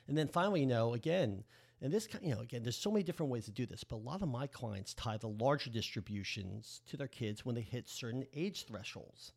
[0.08, 1.44] And then finally, you know, again,
[1.82, 3.98] and this, you know, again, there's so many different ways to do this, but a
[3.98, 8.24] lot of my clients tie the larger distributions to their kids when they hit certain
[8.32, 9.32] age thresholds.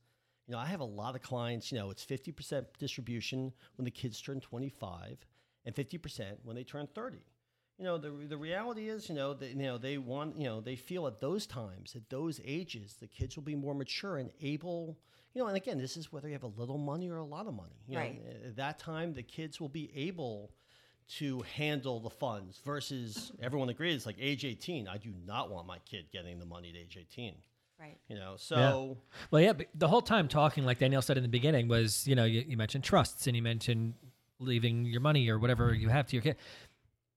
[0.47, 3.91] You know, I have a lot of clients, you know, it's 50% distribution when the
[3.91, 5.25] kids turn 25
[5.65, 7.17] and 50% when they turn 30.
[7.79, 10.62] You know, the, the reality is, you know, that, you know, they want, you know,
[10.62, 14.29] they feel at those times, at those ages, the kids will be more mature and
[14.39, 14.99] able,
[15.34, 17.47] you know, and again, this is whether you have a little money or a lot
[17.47, 17.81] of money.
[17.88, 18.23] You Right.
[18.23, 20.51] Know, at that time, the kids will be able
[21.08, 25.78] to handle the funds versus everyone agrees, like age 18, I do not want my
[25.80, 27.36] kid getting the money at age 18.
[27.80, 27.98] Right.
[28.08, 28.98] You know, so
[29.32, 32.15] Well, yeah, but the whole time talking, like Danielle said in the beginning, was you
[32.15, 33.96] know you, you mentioned trusts and you mentioned
[34.39, 36.38] leaving your money or whatever you have to your kid.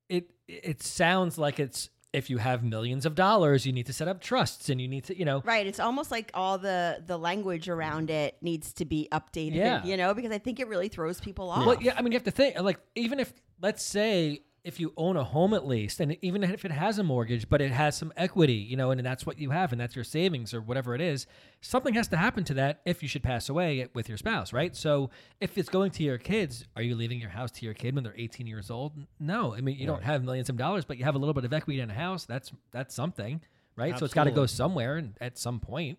[0.09, 4.09] It it sounds like it's if you have millions of dollars, you need to set
[4.09, 5.67] up trusts and you need to you know Right.
[5.67, 9.55] It's almost like all the the language around it needs to be updated.
[9.55, 9.85] Yeah.
[9.85, 11.65] You know, because I think it really throws people off.
[11.65, 14.93] Well, yeah, I mean, you have to think like even if let's say if you
[14.97, 17.97] own a home at least, and even if it has a mortgage, but it has
[17.97, 20.95] some equity, you know, and that's what you have, and that's your savings or whatever
[20.95, 21.27] it is,
[21.63, 24.77] something has to happen to that if you should pass away with your spouse, right?
[24.77, 27.95] So if it's going to your kids, are you leaving your house to your kid
[27.95, 28.93] when they're 18 years old?
[29.19, 31.45] No, I mean you don't have millions of dollars, but you have a little bit
[31.45, 32.27] of equity in a house.
[32.27, 33.41] That's that's something,
[33.75, 33.99] right?
[33.99, 35.99] So it's got to go somewhere, and at some point.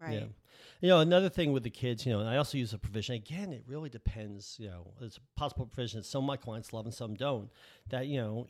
[0.00, 0.14] Right.
[0.14, 0.24] Yeah.
[0.80, 3.16] You know, another thing with the kids, you know, and I also use a provision.
[3.16, 4.56] Again, it really depends.
[4.60, 7.50] You know, it's a possible provision some of my clients love and some don't.
[7.88, 8.46] That you know,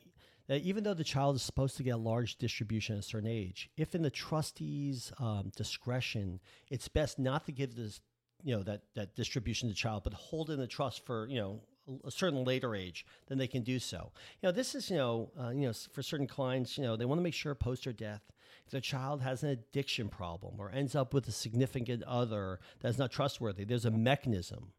[0.47, 3.27] that even though the child is supposed to get a large distribution at a certain
[3.27, 6.39] age, if in the trustee's um, discretion,
[6.69, 7.99] it's best not to give this,
[8.43, 11.39] you know, that that distribution to the child, but hold in the trust for you
[11.39, 11.61] know
[12.05, 14.11] a certain later age, then they can do so.
[14.43, 17.05] You know, this is you know, uh, you know, for certain clients, you know, they
[17.05, 18.21] want to make sure post their death
[18.69, 23.11] their child has an addiction problem or ends up with a significant other that's not
[23.11, 24.73] trustworthy, there's a mechanism,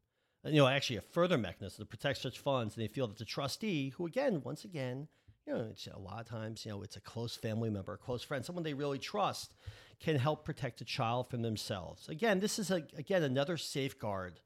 [0.45, 2.77] you know, actually a further mechanism to protect such funds.
[2.77, 5.09] And they feel that the trustee, who again, once again,
[5.47, 7.99] you know, it's a lot of times, you know, it's a close family member, a
[7.99, 9.55] close friend, someone they really trust,
[10.01, 12.09] can help protect the child from themselves.
[12.09, 14.41] Again, this is a, again another safeguard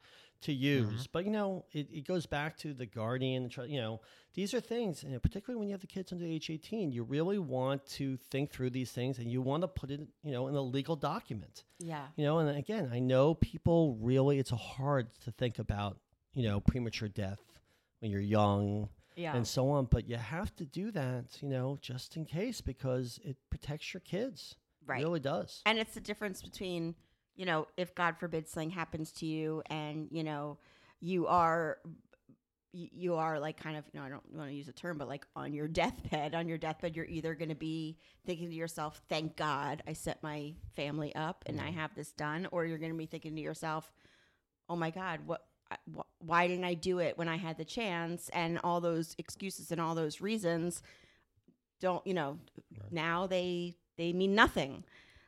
[0.44, 0.90] to mm-hmm.
[0.90, 1.06] use.
[1.06, 3.50] But you know, it, it goes back to the guardian.
[3.66, 4.00] You know,
[4.32, 6.90] these are things, you know, particularly when you have the kids under age eighteen.
[6.90, 10.32] You really want to think through these things, and you want to put it, you
[10.32, 11.64] know, in a legal document.
[11.78, 12.06] Yeah.
[12.16, 15.98] You know, and again, I know people really it's hard to think about,
[16.32, 17.40] you know, premature death
[18.00, 19.36] when you're young Yeah.
[19.36, 19.86] and so on.
[19.86, 24.00] But you have to do that, you know, just in case because it protects your
[24.00, 24.56] kids.
[24.86, 25.00] Right.
[25.00, 25.62] It really does.
[25.64, 26.94] And it's the difference between,
[27.36, 30.58] you know, if God forbid something happens to you and, you know,
[31.00, 31.78] you are
[32.74, 35.08] you are like kind of, you know, I don't want to use a term, but
[35.08, 39.00] like on your deathbed, on your deathbed, you're either going to be thinking to yourself,
[39.08, 42.92] thank God I set my family up and I have this done, or you're going
[42.92, 43.92] to be thinking to yourself,
[44.68, 45.46] oh my God, what,
[45.96, 48.28] wh- why didn't I do it when I had the chance?
[48.30, 50.82] And all those excuses and all those reasons
[51.80, 52.38] don't, you know,
[52.90, 54.84] now they, they mean nothing.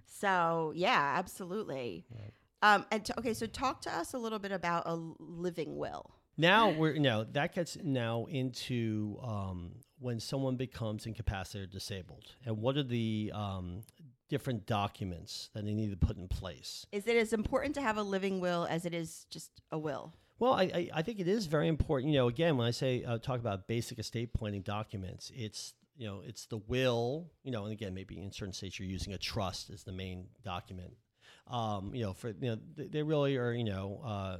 [0.07, 2.07] So yeah, absolutely.
[2.63, 6.11] Um, and okay, so talk to us a little bit about a living will.
[6.39, 12.35] Now we're you know that gets now into um, when someone becomes incapacitated or disabled,
[12.45, 13.83] and what are the um,
[14.29, 16.87] different documents that they need to put in place.
[16.93, 20.15] Is it as important to have a living will as it is just a will?
[20.39, 22.13] Well, I, I, I think it is very important.
[22.13, 26.07] You know, again, when I say uh, talk about basic estate planning documents, it's you
[26.07, 27.31] know it's the will.
[27.43, 30.27] You know, and again, maybe in certain states you're using a trust as the main
[30.45, 30.93] document.
[31.49, 34.37] Um, you know, for you know they, they really are you know uh,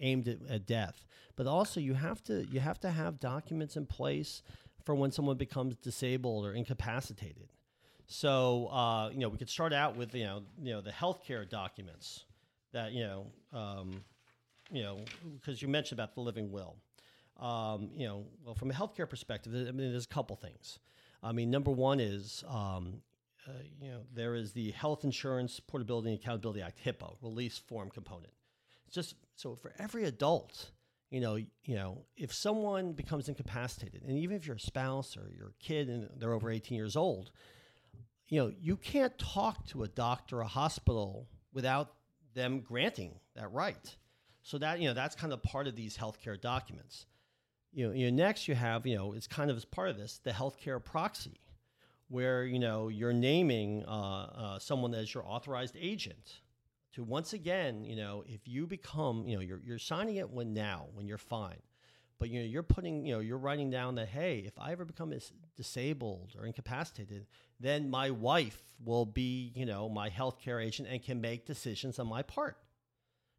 [0.00, 3.86] aimed at, at death, but also you have to you have to have documents in
[3.86, 4.42] place
[4.84, 7.48] for when someone becomes disabled or incapacitated.
[8.06, 11.48] So uh, you know, we could start out with you know you know the healthcare
[11.48, 12.24] documents
[12.72, 13.26] that you know.
[13.52, 14.04] Um,
[14.72, 14.98] you know,
[15.34, 16.76] because you mentioned about the living will.
[17.40, 20.78] Um, you know, well, from a healthcare perspective, I mean, there's a couple things.
[21.22, 23.02] I mean, number one is, um,
[23.48, 27.90] uh, you know, there is the Health Insurance Portability and Accountability Act (HIPAA) release form
[27.90, 28.32] component.
[28.86, 30.70] It's just so for every adult,
[31.10, 35.30] you know, you know, if someone becomes incapacitated, and even if you're a spouse or
[35.34, 37.30] your kid and they're over 18 years old,
[38.28, 41.94] you know, you can't talk to a doctor or a hospital without
[42.34, 43.96] them granting that right.
[44.42, 47.06] So that you know, that's kind of part of these healthcare documents.
[47.72, 49.96] You know, you know, next you have, you know, it's kind of as part of
[49.96, 51.40] this the healthcare proxy,
[52.08, 56.40] where you know you're naming uh, uh, someone as your authorized agent
[56.94, 60.52] to once again, you know, if you become, you know, you're you're signing it when
[60.52, 61.62] now when you're fine,
[62.18, 64.84] but you know you're putting, you know, you're writing down that hey, if I ever
[64.84, 65.12] become
[65.56, 67.26] disabled or incapacitated,
[67.60, 72.08] then my wife will be, you know, my healthcare agent and can make decisions on
[72.08, 72.56] my part.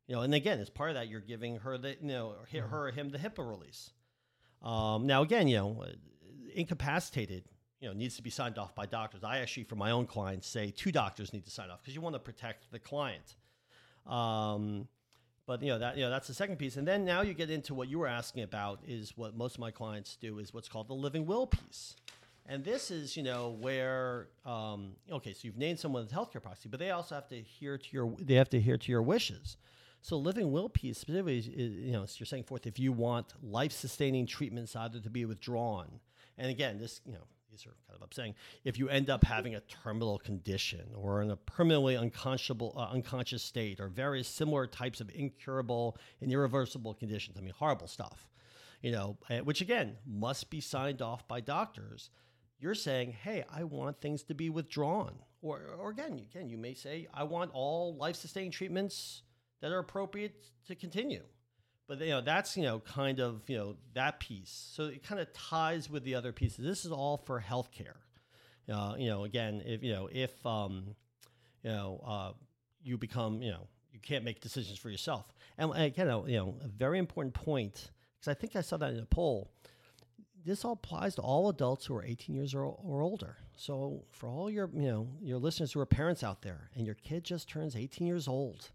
[0.08, 2.62] You know, and again, as part of that, you're giving her the, you know, her,
[2.62, 3.92] her or him the HIPAA release.
[4.62, 5.92] Um, now, again, you know, uh,
[6.54, 7.44] incapacitated,
[7.80, 9.24] you know, needs to be signed off by doctors.
[9.24, 12.02] I actually, for my own clients, say two doctors need to sign off because you
[12.02, 13.36] want to protect the client.
[14.06, 14.88] Um,
[15.48, 17.50] but you know that you know that's the second piece, and then now you get
[17.50, 20.70] into what you were asking about is what most of my clients do is what's
[20.70, 21.96] called the living will piece,
[22.46, 26.70] and this is you know where um, okay, so you've named someone as healthcare proxy,
[26.70, 29.58] but they also have to adhere to your they have to adhere to your wishes.
[30.02, 33.72] So living will piece specifically is, you know, you're saying forth if you want life
[33.72, 36.00] sustaining treatments either to be withdrawn.
[36.38, 38.34] And again, this, you know, these are kind of upsetting.
[38.64, 43.44] If you end up having a terminal condition or in a permanently unconscionable, uh, unconscious
[43.44, 48.28] state or various similar types of incurable and irreversible conditions, I mean, horrible stuff,
[48.82, 52.10] you know, uh, which again must be signed off by doctors.
[52.60, 55.14] You're saying, hey, I want things to be withdrawn.
[55.42, 59.24] Or, or again, again, you may say, I want all life sustaining treatments
[59.62, 61.24] that are appropriate to continue.
[61.88, 64.70] But you know that's you know kind of you know that piece.
[64.74, 66.64] So it kind of ties with the other pieces.
[66.64, 67.98] This is all for healthcare.
[68.72, 70.96] Uh, you know, again, if you know if um,
[71.64, 72.32] you know uh,
[72.84, 75.34] you become you know you can't make decisions for yourself.
[75.58, 79.00] And again, you know, a very important point because I think I saw that in
[79.00, 79.52] a poll.
[80.44, 83.38] This all applies to all adults who are 18 years or, or older.
[83.58, 86.96] So for all your you know your listeners who are parents out there, and your
[86.96, 88.72] kid just turns 18 years old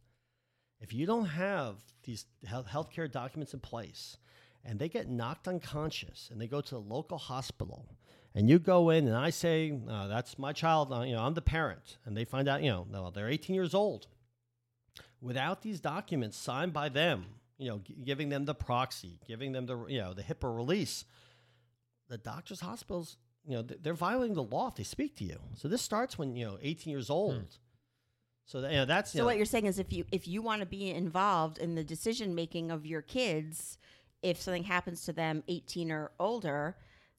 [0.80, 4.16] if you don't have these health healthcare documents in place
[4.64, 7.86] and they get knocked unconscious and they go to the local hospital
[8.34, 11.32] and you go in and I say, uh, that's my child, uh, you know, I'm
[11.32, 14.08] the parent, and they find out, you know, no, they're 18 years old.
[15.22, 17.24] Without these documents signed by them,
[17.56, 21.06] you know, g- giving them the proxy, giving them the, you know, the HIPAA release,
[22.08, 25.38] the doctors, hospitals, you know, they're violating the law if they speak to you.
[25.54, 27.56] So this starts when, you know, 18 years old.
[28.46, 30.26] So that, you know, that's, you So know, what you're saying is if you if
[30.28, 33.76] you want to be involved in the decision making of your kids,
[34.22, 36.76] if something happens to them 18 or older,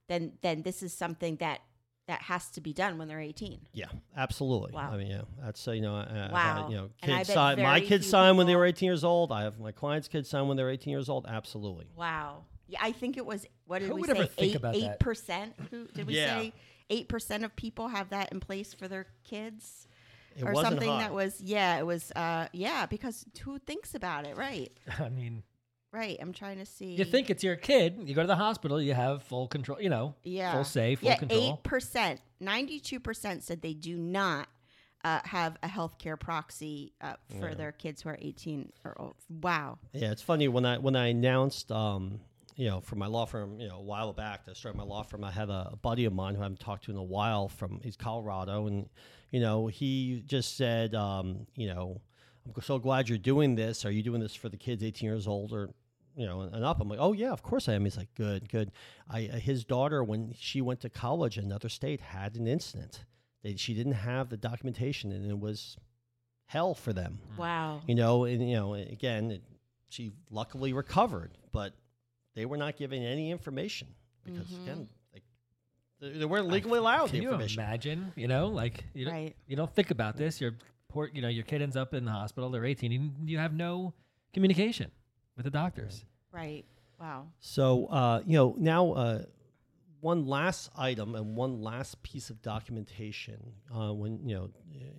[0.07, 1.59] then then this is something that
[2.07, 3.59] that has to be done when they're 18.
[3.73, 4.71] Yeah, absolutely.
[4.71, 4.91] Wow.
[4.93, 6.61] I mean, yeah, that's uh, you know, I, I've Wow.
[6.63, 7.61] had, you know, kids bet sign.
[7.61, 9.33] My kids few signed when they were 18 years old.
[9.33, 11.25] I have my clients' kids sign when they're 18 years old.
[11.27, 11.87] Absolutely.
[11.97, 12.45] Wow.
[12.69, 14.17] Yeah, I think it was what did Who we would say?
[14.17, 15.53] ever think eight, about eight percent.
[15.71, 16.39] Who did we Yeah.
[16.39, 16.53] say?
[16.89, 19.86] Eight percent of people have that in place for their kids,
[20.37, 20.99] It or wasn't something high.
[20.99, 24.37] that was yeah, it was uh yeah because who thinks about it?
[24.37, 25.41] Right, I mean,
[25.91, 26.15] right.
[26.21, 26.93] I'm trying to see.
[26.93, 29.89] you think it's your kid, you go to the hospital, you have full control, you
[29.89, 31.53] know, yeah, full say, full yeah, control.
[31.53, 34.47] Eight percent, ninety-two percent said they do not.
[35.03, 39.15] Uh, have a healthcare proxy uh, for their kids who are 18 or old.
[39.29, 39.77] Wow.
[39.93, 42.19] Yeah, it's funny when I when I announced, um,
[42.57, 45.03] you know, from my law firm, you know, a while back to start my law
[45.03, 47.03] firm, I had a, a buddy of mine who I haven't talked to in a
[47.03, 48.89] while from he's Colorado, and
[49.31, 52.01] you know, he just said, um, you know,
[52.45, 53.85] I'm so glad you're doing this.
[53.85, 55.69] Are you doing this for the kids 18 years old or?
[56.19, 56.81] You know, and up.
[56.81, 57.83] I'm like, oh yeah, of course I am.
[57.83, 58.71] He's like, good, good.
[59.07, 63.05] I uh, his daughter when she went to college in another state had an incident.
[63.43, 65.77] They, she didn't have the documentation, and it was
[66.47, 67.81] hell for them Wow.
[67.85, 69.43] you know and you know again it,
[69.89, 71.73] she luckily recovered but
[72.37, 73.87] they were not given any information
[74.23, 74.63] because Mm-hmm.
[74.63, 75.23] again like,
[75.99, 78.13] they, they weren't legally allowed the Can you information imagine?
[78.15, 79.35] You know, like you don't, Right.
[79.47, 80.39] you don't think about this.
[80.39, 80.51] Your
[80.87, 82.49] poor, you know, your kid ends up in the hospital.
[82.51, 82.91] They're 18.
[82.91, 83.93] You, you have no
[84.33, 84.91] communication
[85.35, 86.05] with the doctors.
[86.31, 86.65] Right.
[86.99, 87.27] Wow.
[87.39, 89.21] so uh, you know now uh,
[90.01, 94.49] one last item and one last piece of documentation uh, when you know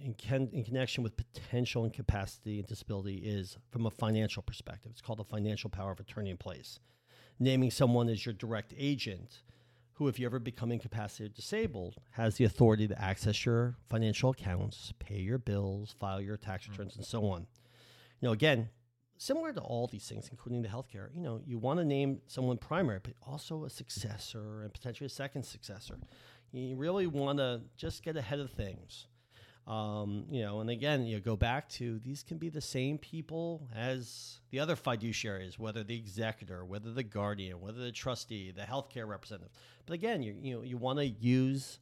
[0.05, 5.01] in, con- in connection with potential incapacity and disability is from a financial perspective it's
[5.01, 6.79] called the financial power of attorney in place
[7.39, 9.43] naming someone as your direct agent
[9.95, 14.31] who if you ever become incapacitated or disabled has the authority to access your financial
[14.31, 16.71] accounts pay your bills file your tax mm.
[16.71, 17.47] returns and so on.
[18.21, 18.71] You know again
[19.17, 22.59] similar to all these things including the healthcare you know you want to name someone
[22.59, 25.99] primary but also a successor and potentially a second successor.
[26.53, 29.07] You really want to just get ahead of things.
[29.69, 33.69] Um, you know, and again, you go back to these can be the same people
[33.77, 39.07] as the other fiduciaries, whether the executor, whether the guardian, whether the trustee, the healthcare
[39.07, 39.53] representative.
[39.85, 41.81] But again, you you know, you want to use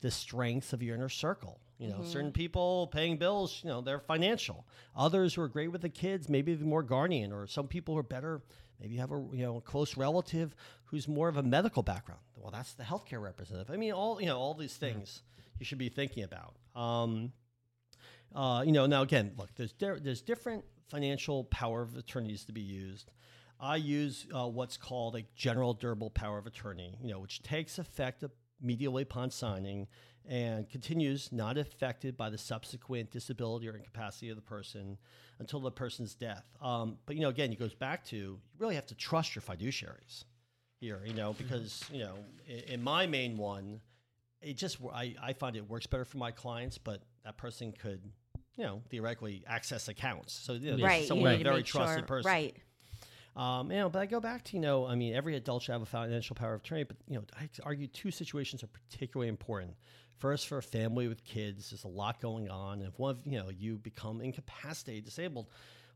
[0.00, 1.60] the strengths of your inner circle.
[1.78, 4.64] You know, certain people paying bills, you know, they're financial.
[4.96, 8.00] Others who are great with the kids, maybe the more guardian, or some people who
[8.00, 8.40] are better.
[8.80, 12.22] Maybe you have a you know a close relative who's more of a medical background.
[12.34, 13.70] Well, that's the healthcare representative.
[13.70, 15.20] I mean, all you know, all these things
[15.58, 16.54] you should be thinking about.
[16.76, 17.32] Um,
[18.34, 22.60] uh, you know, now again, look, there's there's different financial power of attorneys to be
[22.60, 23.10] used.
[23.58, 27.78] I use uh, what's called a general durable power of attorney, you know, which takes
[27.78, 28.22] effect
[28.62, 29.86] immediately upon signing
[30.28, 34.98] and continues not affected by the subsequent disability or incapacity of the person
[35.38, 36.44] until the person's death.
[36.60, 39.42] Um, but you know, again, it goes back to you really have to trust your
[39.42, 40.24] fiduciaries
[40.80, 42.14] here, you know, because you know,
[42.46, 43.80] in, in my main one,
[44.40, 48.00] it just I, I find it works better for my clients, but that person could,
[48.56, 50.32] you know, theoretically access accounts.
[50.32, 51.06] So you know, Right.
[51.06, 52.06] Someone a very trusted sure.
[52.06, 52.30] person.
[52.30, 52.56] Right.
[53.36, 55.72] Um, you know, but I go back to you know, I mean, every adult should
[55.72, 56.84] have a financial power of attorney.
[56.84, 59.74] But you know, I argue two situations are particularly important.
[60.18, 62.78] First, for a family with kids, there's a lot going on.
[62.78, 65.48] And if one of you know you become incapacitated, disabled,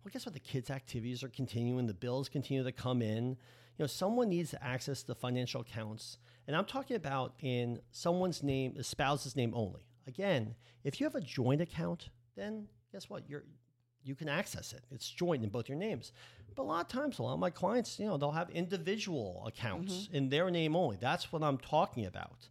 [0.02, 0.34] well, guess what?
[0.34, 1.86] The kids' activities are continuing.
[1.86, 3.28] The bills continue to come in.
[3.28, 8.42] You know, someone needs to access the financial accounts, and I'm talking about in someone's
[8.42, 9.86] name, the spouse's name only.
[10.06, 13.28] Again, if you have a joint account, then guess what?
[13.28, 13.44] You're
[14.02, 14.82] you can access it.
[14.90, 16.12] It's joint in both your names.
[16.54, 19.44] But a lot of times, a lot of my clients, you know, they'll have individual
[19.46, 20.96] accounts in their name only.
[21.00, 22.48] That's what I'm talking about.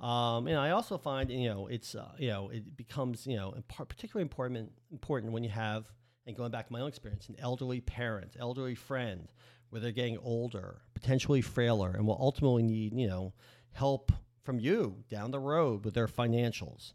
[0.00, 3.54] Um, and I also find, you know, it's, uh, you know, it becomes, you know,
[3.68, 5.90] part, particularly important, important when you have,
[6.26, 9.28] and going back to my own experience, an elderly parent, elderly friend,
[9.70, 13.32] where they're getting older, potentially frailer, and will ultimately need, you know,
[13.72, 14.12] help
[14.42, 16.92] from you down the road with their financials.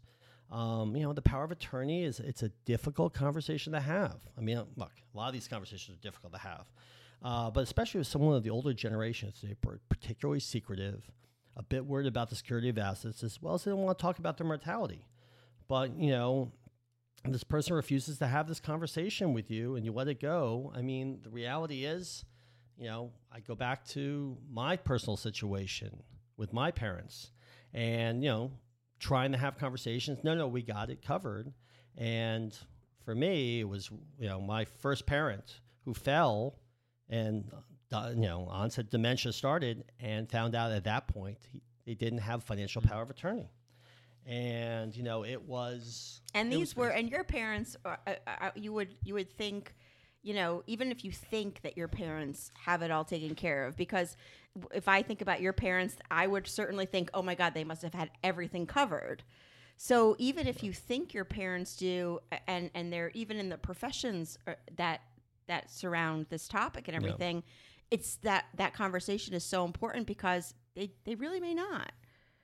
[0.50, 4.16] Um, you know, the power of attorney is it's a difficult conversation to have.
[4.36, 6.66] I mean, look, a lot of these conversations are difficult to have,
[7.22, 9.54] uh, but especially with someone of the older generation, they're
[9.88, 11.08] particularly secretive,
[11.56, 14.02] a bit worried about the security of assets, as well as they don't want to
[14.02, 15.04] talk about their mortality.
[15.68, 16.50] But you know,
[17.24, 20.72] this person refuses to have this conversation with you, and you let it go.
[20.74, 22.24] I mean, the reality is,
[22.78, 26.02] you know, I go back to my personal situation
[26.36, 27.30] with my parents,
[27.74, 28.50] and you know
[28.98, 30.18] trying to have conversations.
[30.22, 31.52] No, no, we got it covered.
[31.96, 32.56] And
[33.04, 36.58] for me, it was you know my first parent who fell,
[37.08, 37.50] and
[37.92, 42.20] uh, you know onset dementia started, and found out at that point he, they didn't
[42.20, 43.50] have financial power of attorney.
[44.26, 48.14] And you know it was And it these was- were, and your parents, uh, uh,
[48.26, 49.74] uh, you would you would think,
[50.22, 53.76] you know, even if you think that your parents have it all taken care of,
[53.76, 54.16] because
[54.72, 57.82] if I think about your parents, I would certainly think, oh my God, they must
[57.82, 59.22] have had everything covered.
[59.76, 64.38] So even if you think your parents do, and and they're even in the professions
[64.46, 65.00] uh, that
[65.46, 67.42] that surround this topic and everything,
[67.90, 71.92] it's that that conversation is so important because they they really may not.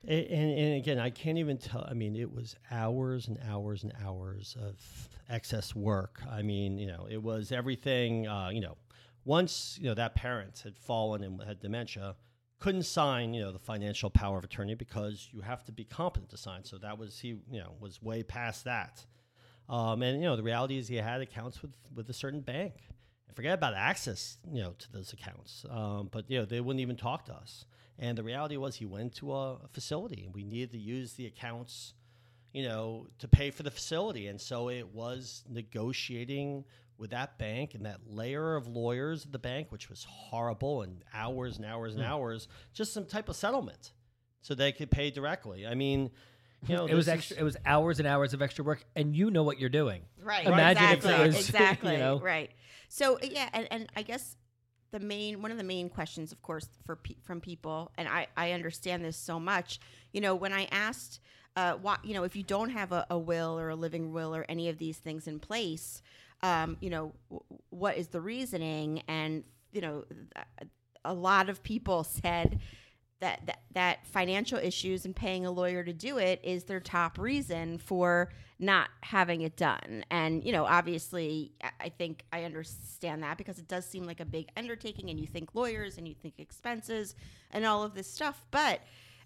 [0.07, 1.85] And, and, again, I can't even tell.
[1.87, 6.21] I mean, it was hours and hours and hours of excess work.
[6.29, 8.25] I mean, you know, it was everything.
[8.25, 8.77] Uh, you know,
[9.25, 12.15] once you know that parent had fallen and had dementia,
[12.59, 13.33] couldn't sign.
[13.33, 16.63] You know, the financial power of attorney because you have to be competent to sign.
[16.63, 17.29] So that was he.
[17.51, 19.05] You know, was way past that.
[19.67, 22.75] Um, and you know, the reality is he had accounts with with a certain bank.
[23.27, 25.65] And forget about access, you know, to those accounts.
[25.69, 27.65] Um, but you know, they wouldn't even talk to us.
[27.99, 31.13] And the reality was, he went to a, a facility, and we needed to use
[31.13, 31.93] the accounts,
[32.53, 34.27] you know, to pay for the facility.
[34.27, 36.63] And so it was negotiating
[36.97, 41.03] with that bank and that layer of lawyers at the bank, which was horrible, and
[41.13, 42.09] hours and hours and hmm.
[42.09, 43.93] hours, just some type of settlement,
[44.41, 45.65] so they could pay directly.
[45.65, 46.11] I mean,
[46.67, 47.37] you know, it was extra.
[47.37, 50.03] It was hours and hours of extra work, and you know what you're doing.
[50.21, 50.45] Right.
[50.45, 51.23] Imagine if exactly.
[51.23, 51.91] it was, exactly.
[51.93, 52.19] you know.
[52.19, 52.51] Right.
[52.89, 54.35] So yeah, and, and I guess
[54.91, 58.51] the main one of the main questions, of course, for from people, and I I
[58.51, 59.79] understand this so much.
[60.13, 61.19] You know, when I asked,
[61.55, 64.35] uh, why you know, if you don't have a, a will or a living will
[64.35, 66.01] or any of these things in place,
[66.43, 69.03] um, you know, w- what is the reasoning?
[69.07, 70.05] And you know,
[71.03, 72.59] a lot of people said
[73.19, 77.17] that, that that financial issues and paying a lawyer to do it is their top
[77.17, 78.29] reason for
[78.59, 80.03] not having it done.
[80.09, 84.25] And you know, obviously, I- think I understand that because it does seem like a
[84.25, 87.15] big undertaking, and you think lawyers and you think expenses
[87.51, 88.81] and all of this stuff, but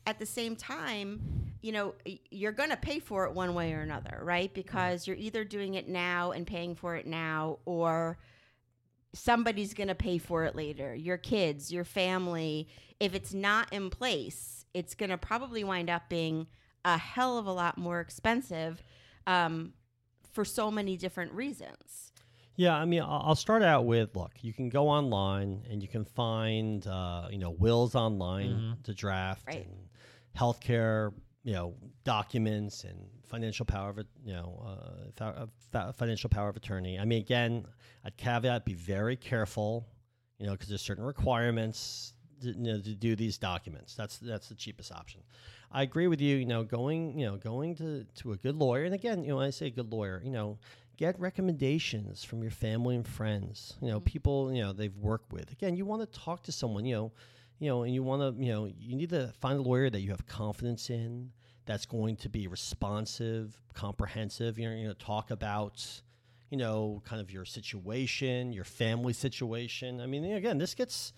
[0.05, 1.93] at the same time, you know,
[2.31, 4.51] you're going to pay for it one way or another, right?
[4.53, 8.17] Because you're either doing it now and paying for it now, or
[9.13, 10.95] somebody's going to pay for it later.
[10.95, 12.67] Your kids, your family.
[12.99, 16.47] If it's not in place, it's going to probably wind up being
[16.83, 18.81] a hell of a lot more expensive
[19.27, 19.73] um,
[20.31, 22.11] for so many different reasons.
[22.55, 24.33] Yeah, I mean, I'll I'll start out with look.
[24.41, 29.47] You can go online and you can find, uh, you know, wills online to draft
[29.47, 29.65] Right.
[29.65, 29.89] and
[30.37, 31.13] healthcare,
[31.43, 32.97] you know, documents and
[33.27, 36.99] financial power of, you know, uh, fa- uh, fa- financial power of attorney.
[36.99, 37.65] I mean, again,
[38.03, 39.87] I'd caveat: be very careful,
[40.37, 43.95] you know, because there's certain requirements to, you know, to do these documents.
[43.95, 45.21] That's that's the cheapest option.
[45.71, 46.37] I agree with you.
[46.37, 49.37] You know, going you know going to to a good lawyer, and again, you know,
[49.37, 50.57] when I say a good lawyer, you know,
[50.97, 53.77] get recommendations from your family and friends.
[53.81, 55.51] You know, people you know they've worked with.
[55.51, 56.85] Again, you want to talk to someone.
[56.85, 57.11] You know,
[57.59, 60.01] you know, and you want to you know you need to find a lawyer that
[60.01, 61.31] you have confidence in.
[61.65, 64.57] That's going to be responsive, comprehensive.
[64.57, 66.01] You're going to talk about
[66.51, 70.01] you know, kind of your situation, your family situation.
[70.01, 71.13] I mean, again, this gets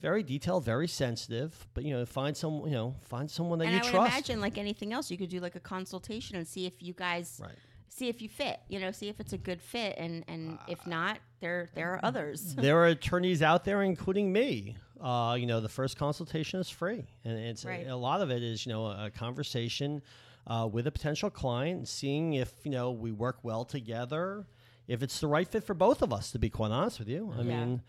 [0.00, 1.66] very detailed, very sensitive.
[1.74, 4.06] But you know, find some, you know, find someone that and you I would trust.
[4.06, 7.38] imagine, like anything else, you could do like a consultation and see if you guys
[7.42, 7.56] Right.
[7.88, 8.60] see if you fit.
[8.68, 11.92] You know, see if it's a good fit, and and Uh, if not, there there
[11.92, 12.54] are others.
[12.58, 14.76] there are attorneys out there, including me.
[15.00, 17.86] Uh, you know, the first consultation is free, and it's Right.
[17.86, 20.02] a, lot of it is you know a, a conversation
[20.46, 24.46] uh, with a potential client, seeing if you know we work well together,
[24.88, 26.32] if it's the right fit for both of us.
[26.32, 27.42] To be quite honest with you, I Yeah.
[27.66, 27.82] mean.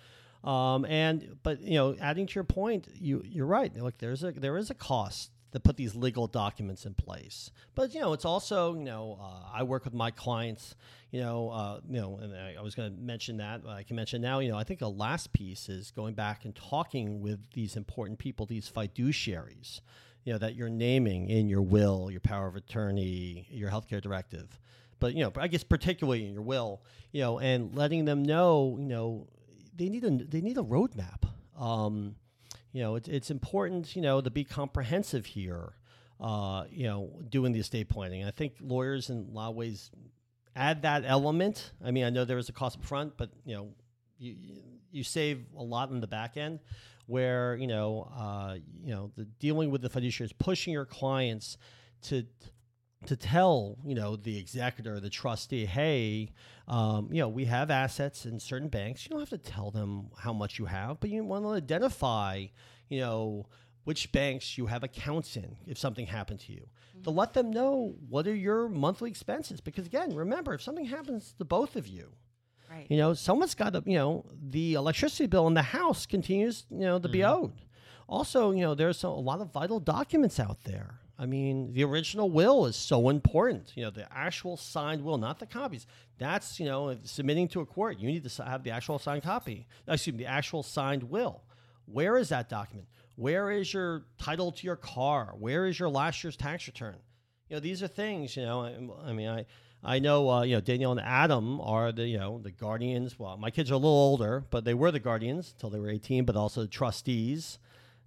[0.44, 3.76] Um, and but you know, adding to your point, you you're right.
[3.76, 7.52] Look, there's a there is a cost to put these legal documents in place.
[7.76, 10.76] But you know, it's also you know, uh, I work with my clients.
[11.12, 13.62] You know, uh, you know, and I, I was going to mention that.
[13.68, 14.40] I can mention now.
[14.40, 18.18] You know, I think the last piece is going back and talking with these important
[18.18, 19.82] people, these fiduciaries.
[20.24, 24.60] You know that you're naming in your will, your power of attorney, your healthcare directive.
[25.00, 26.82] But you know, I guess particularly in your will,
[27.12, 29.28] you know, and letting them know, you know,
[29.76, 31.24] they need a they need a roadmap.
[31.58, 32.16] Um,
[32.72, 35.74] you know, it's it's important, you know, to be comprehensive here.
[36.20, 38.24] Uh, you know, doing the estate planning.
[38.24, 39.90] I think lawyers in a lot of ways
[40.56, 41.72] add that element.
[41.84, 43.70] I mean, I know there is a cost up front, but you know,
[44.20, 44.36] you
[44.92, 46.60] you save a lot in the back end.
[47.08, 51.58] Where you know, uh, you know, the dealing with the fiduciaries, pushing your clients
[52.04, 52.26] to
[53.08, 56.30] to tell you know the executor, the trustee, hey,
[56.68, 59.06] um, you know we have assets in certain banks.
[59.06, 62.46] You don't have to tell them how much you have, but you want to identify,
[62.90, 63.48] you know,
[63.84, 66.68] which banks you have accounts in if something happened to you.
[67.04, 71.34] To let them know what are your monthly expenses, because again, remember if something happens
[71.40, 72.12] to both of you,
[72.70, 72.86] right.
[72.90, 76.82] you know, someone's got to, you know, the electricity bill in the house continues, you
[76.82, 77.54] know, to be owed.
[78.08, 81.00] Also, you know, there's a lot of vital documents out there.
[81.22, 83.74] I mean, the original will is so important.
[83.76, 85.86] You know, the actual signed will, not the copies.
[86.18, 88.00] That's, you know, submitting to a court.
[88.00, 89.68] You need to have the actual signed copy.
[89.88, 91.44] Excuse me, the actual signed will.
[91.86, 92.88] Where is that document?
[93.18, 95.36] Where is your title to your car?
[95.38, 96.96] Where is your last year's tax return?
[97.50, 98.36] You know, these are things.
[98.36, 99.46] You know, I, I mean, I
[99.84, 103.20] I know uh, you know Danielle and Adam are the you know the guardians.
[103.20, 105.90] Well, my kids are a little older, but they were the guardians until they were
[105.90, 106.26] eighteen.
[106.26, 107.60] But also trustees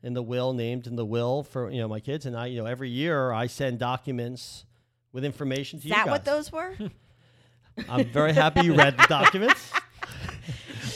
[0.04, 2.26] in the will, named in the will for you know my kids.
[2.26, 4.64] And I you know every year I send documents
[5.12, 6.12] with information to Is you that guys.
[6.12, 6.74] what those were?
[7.88, 9.72] I'm very happy you read the documents.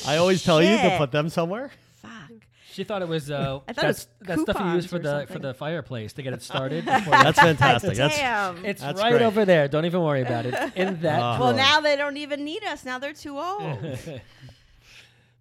[0.07, 1.71] I always tell you to put them somewhere.
[2.03, 2.31] Fuck.
[2.71, 4.97] She thought it was uh, I thought it was that's, that stuff you use for
[4.97, 6.85] or the for the fireplace to get it started.
[6.85, 7.95] before That's fantastic.
[7.95, 8.65] That's Damn.
[8.65, 9.23] it's That's right great.
[9.23, 9.69] over there.
[9.69, 10.55] Don't even worry about it.
[10.77, 11.21] In that.
[11.21, 11.39] Ah.
[11.41, 12.85] well, now they don't even need us.
[12.85, 13.99] Now they're too old.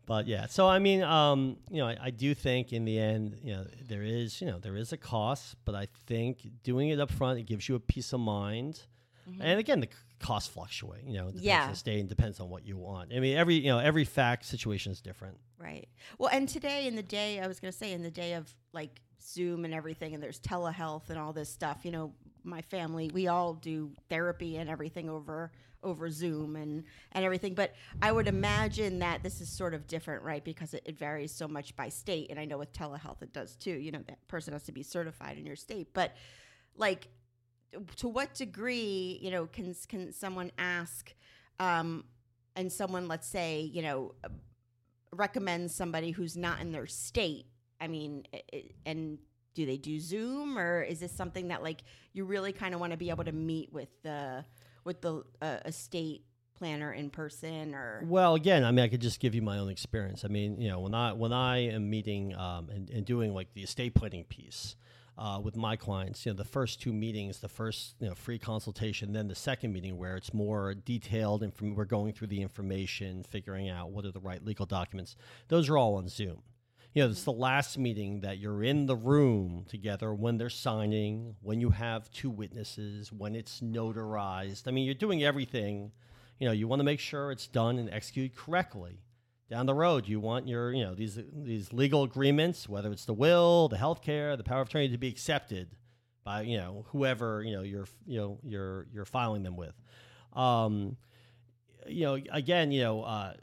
[0.07, 3.37] But yeah, so I mean, um, you know, I, I do think in the end,
[3.43, 6.99] you know, there is, you know, there is a cost, but I think doing it
[6.99, 8.81] up front, it gives you a peace of mind.
[9.41, 9.89] And again, the
[10.19, 11.03] costs fluctuate.
[11.03, 11.63] You know, depends Yeah.
[11.65, 13.11] on the state and depends on what you want.
[13.13, 15.37] I mean, every you know, every fact situation is different.
[15.59, 15.89] Right.
[16.17, 18.55] Well, and today in the day, I was going to say in the day of
[18.71, 21.79] like Zoom and everything, and there's telehealth and all this stuff.
[21.83, 22.13] You know,
[22.45, 25.51] my family, we all do therapy and everything over
[25.83, 27.53] over Zoom and and everything.
[27.53, 30.43] But I would imagine that this is sort of different, right?
[30.43, 33.55] Because it, it varies so much by state, and I know with telehealth it does
[33.55, 33.71] too.
[33.71, 36.13] You know, that person has to be certified in your state, but
[36.75, 37.07] like
[37.97, 41.13] to what degree you know can can someone ask
[41.59, 42.03] um
[42.55, 44.13] and someone let's say you know
[45.11, 47.45] recommends somebody who's not in their state
[47.79, 49.17] i mean i- i- and
[49.53, 52.91] do they do zoom or is this something that like you really kind of want
[52.91, 54.43] to be able to meet with the
[54.87, 56.23] with the uh, estate
[56.55, 59.69] planner in person or Well, again, I mean, I could just give you my own
[59.69, 60.25] experience.
[60.25, 63.53] I mean, you know, when I when I am meeting um, and, and doing like
[63.53, 64.75] the estate planning piece,
[65.17, 66.25] uh, with my clients.
[66.25, 69.73] You know, the first two meetings, the first you know free consultation, then the second
[69.73, 74.11] meeting where it's more detailed and we're going through the information, figuring out what are
[74.11, 75.15] the right legal documents.
[75.47, 76.43] Those are all on Zoom.
[76.93, 81.35] You know, it's the last meeting that you're in the room together when they're signing,
[81.41, 84.67] when you have two witnesses, when it's notarized.
[84.67, 85.91] I mean, you're doing everything.
[86.39, 89.01] You know, you want to make sure it's done and executed correctly
[89.49, 93.13] down the road you want your you know these these legal agreements whether it's the
[93.13, 95.69] will the health care the power of attorney to be accepted
[96.23, 99.73] by you know whoever you know you're you know you're you're filing them with
[100.33, 100.97] um,
[101.87, 103.33] you know again you know uh,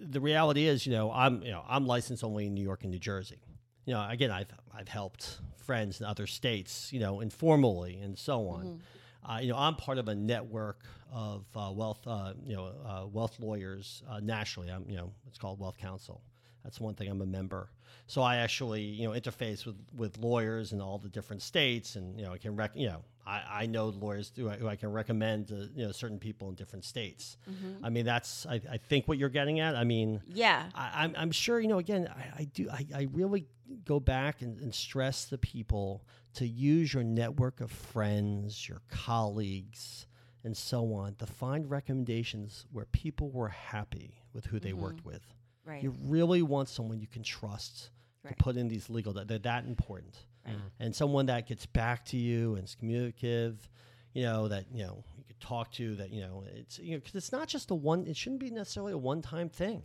[0.00, 2.90] the reality is you know i'm you know i'm licensed only in new york and
[2.90, 3.40] new jersey
[3.84, 8.48] you know again i've i've helped friends in other states you know informally and so
[8.48, 8.76] on mm-hmm.
[9.22, 13.06] Uh, you know, I'm part of a network of uh, wealth, uh, you know, uh,
[13.06, 14.70] wealth lawyers uh, nationally.
[14.70, 16.22] I'm, you know, it's called Wealth Counsel.
[16.64, 17.70] That's one thing I'm a member.
[18.06, 22.18] So I actually, you know, interface with, with lawyers in all the different states, and
[22.18, 24.76] you know, I can rec- you know, I, I know lawyers who I, who I
[24.76, 27.36] can recommend to you know certain people in different states.
[27.48, 27.84] Mm-hmm.
[27.84, 29.76] I mean, that's I, I think what you're getting at.
[29.76, 31.78] I mean, yeah, I, am I'm, I'm sure you know.
[31.78, 33.46] Again, I, I do I, I really
[33.84, 36.04] go back and, and stress the people
[36.34, 40.06] to use your network of friends, your colleagues,
[40.44, 44.82] and so on to find recommendations where people were happy with who they mm-hmm.
[44.82, 45.22] worked with.
[45.64, 45.82] Right.
[45.82, 47.90] You really want someone you can trust
[48.24, 48.36] right.
[48.36, 49.12] to put in these legal.
[49.12, 50.56] That they're that important, right.
[50.78, 53.68] and someone that gets back to you and is communicative.
[54.12, 55.94] You know that you know you could talk to.
[55.96, 58.06] That you know it's you know because it's not just a one.
[58.06, 59.82] It shouldn't be necessarily a one-time thing.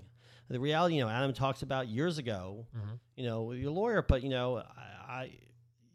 [0.48, 2.68] The reality, you know, Adam talks about years ago.
[2.78, 2.94] Mm-hmm.
[3.16, 5.32] You know, your lawyer, but you know, I, I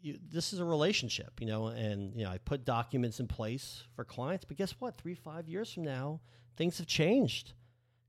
[0.01, 3.83] you, this is a relationship, you know, and you know I put documents in place
[3.95, 4.97] for clients, but guess what?
[4.97, 6.19] Three, five years from now,
[6.57, 7.53] things have changed,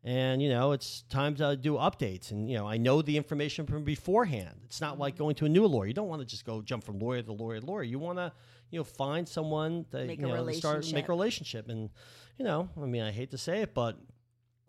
[0.04, 2.30] and you know it's time to do updates.
[2.30, 4.60] And you know I know the information from beforehand.
[4.64, 5.86] It's not like going to a new lawyer.
[5.86, 7.82] You don't want to just go jump from lawyer to lawyer to lawyer.
[7.82, 8.32] You want to
[8.70, 11.68] you know find someone that make you know start make a relationship.
[11.68, 11.90] And
[12.38, 13.98] you know, I mean, I hate to say it, but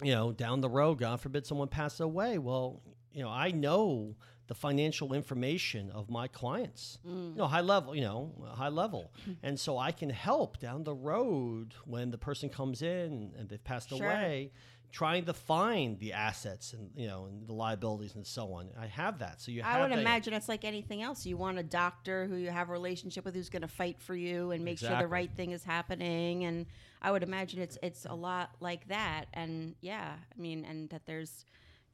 [0.02, 2.38] you know, down the road, God forbid someone passes away.
[2.38, 2.82] Well,
[3.12, 4.16] you know, I know
[4.48, 7.00] the financial information of my clients.
[7.08, 7.32] Mm.
[7.32, 9.14] You know, high level, you know, high level.
[9.44, 13.64] and so I can help down the road when the person comes in and they've
[13.64, 14.06] passed sure.
[14.06, 14.52] away
[14.94, 18.70] trying to find the assets and you know and the liabilities and so on.
[18.80, 19.42] I have that.
[19.42, 21.26] So you I would imagine it's like anything else.
[21.26, 24.16] You want a doctor who you have a relationship with who's going to fight for
[24.16, 24.96] you and make exactly.
[24.96, 26.68] sure the right thing is happening and
[27.02, 31.06] I would imagine it's it's a lot like that and yeah, I mean and that
[31.06, 31.44] there's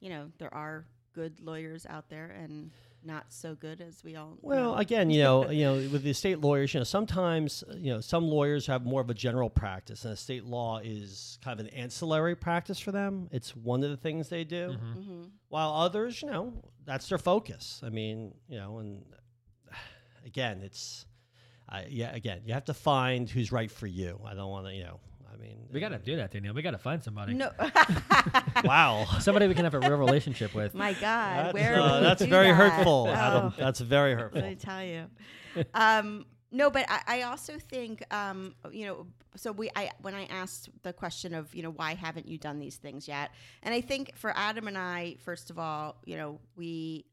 [0.00, 0.84] you know, there are
[1.14, 2.70] good lawyers out there and
[3.04, 4.78] not so good as we all well know.
[4.78, 8.24] again you know you know with the estate lawyers you know sometimes you know some
[8.24, 12.36] lawyers have more of a general practice and estate law is kind of an ancillary
[12.36, 14.98] practice for them it's one of the things they do mm-hmm.
[14.98, 15.22] Mm-hmm.
[15.48, 16.52] while others you know
[16.84, 19.02] that's their focus i mean you know and
[20.26, 21.06] again it's
[21.70, 24.74] uh, yeah again you have to find who's right for you i don't want to
[24.74, 25.00] you know
[25.32, 26.54] I mean, we got to do that, Danielle.
[26.54, 27.34] We got to find somebody.
[27.34, 27.50] No.
[28.64, 29.06] wow.
[29.20, 30.74] Somebody we can have a real relationship with.
[30.74, 32.54] My God, that's, where uh, that's very that?
[32.54, 33.12] hurtful, oh.
[33.12, 33.54] Adam.
[33.58, 34.40] That's very hurtful.
[34.40, 35.06] Let me tell you.
[35.74, 39.06] Um, no, but I, I also think, um, you know,
[39.36, 42.58] so we, I, when I asked the question of, you know, why haven't you done
[42.58, 43.30] these things yet?
[43.62, 47.04] And I think for Adam and I, first of all, you know, we,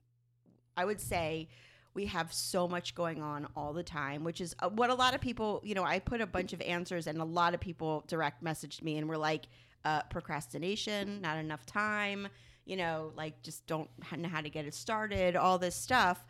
[0.75, 1.49] I would say
[1.97, 5.15] we have so much going on all the time, which is uh, what a lot
[5.15, 8.05] of people, you know, I put a bunch of answers and a lot of people
[8.07, 9.47] direct messaged me and were like,
[9.83, 12.27] uh, procrastination, not enough time,
[12.65, 16.23] you know, like just don't know how to get it started, all this stuff.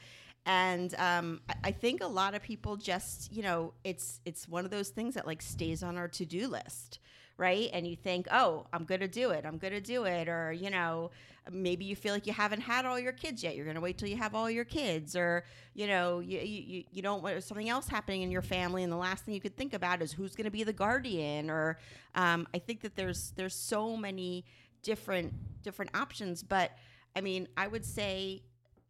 [0.45, 4.72] And um, I, think a lot of people just, you know, it's it's one of
[4.72, 6.99] those things that like stays on our to do list
[7.38, 7.69] right?
[7.71, 9.45] And you think, oh, I'm going to do it.
[9.45, 10.27] I'm going to do it.
[10.27, 11.11] Or, you know,
[11.51, 13.55] maybe you feel like you haven't had all your kids yet.
[13.55, 15.15] You're going to wait till you have all your kids.
[15.15, 18.83] Or, you know, you, you, you don't want something else happening in your family.
[18.83, 21.49] And the last thing you could think about is who's going to be the guardian.
[21.49, 21.77] Or
[22.15, 24.43] um, I think that there's, there's so many
[24.81, 26.41] different, different options.
[26.41, 26.71] But
[27.15, 28.41] I mean, I would say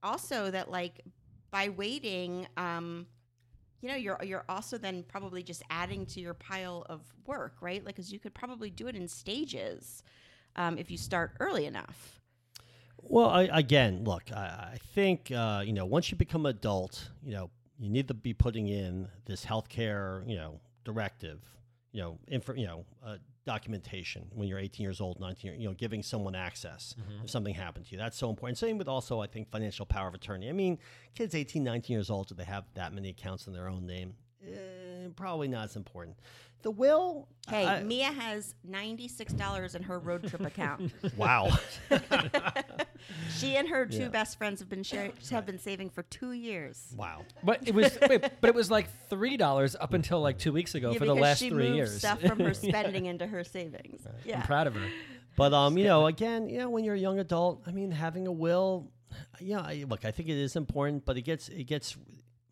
[0.04, 1.02] also that like
[1.52, 3.08] by waiting, um,
[3.82, 7.84] you know you're you're also then probably just adding to your pile of work right?
[7.86, 10.04] Like because you could probably do it in stages
[10.56, 12.20] um, if you start early enough.
[13.02, 17.34] Well I, again look i, I think uh, you know once you become adult you
[17.34, 17.50] know
[17.80, 21.40] you need to be putting in this healthcare you know directive
[21.92, 23.18] you know info you know uh,
[23.48, 27.24] documentation when you're 18 years old, 19, you know, giving someone access mm-hmm.
[27.24, 27.98] if something happened to you.
[27.98, 28.60] That's so important.
[28.60, 30.50] Same with also, I think, financial power of attorney.
[30.50, 30.78] I mean,
[31.16, 34.14] kids 18, 19 years old, do they have that many accounts in their own name?
[34.46, 36.18] Eh, probably not as important.
[36.62, 37.28] The will.
[37.48, 40.92] Hey, I, Mia has ninety six dollars in her road trip account.
[41.18, 41.50] wow.
[43.38, 44.08] She and her two Yeah.
[44.10, 46.94] best friends have been share- have been saving for two years.
[46.96, 47.24] Wow.
[47.44, 50.76] But it was, wait, but it was like three dollars up until like two weeks
[50.76, 51.98] ago Yeah, for the because last she three moved years.
[51.98, 54.02] stuff from her spending into her savings.
[54.26, 54.38] Yeah.
[54.42, 54.88] I'm proud of her.
[55.36, 58.26] But um, you know, again, you know, when you're a young adult, I mean, having
[58.28, 58.92] a will,
[59.40, 61.96] yeah, I, look, I think it is important, but it gets it gets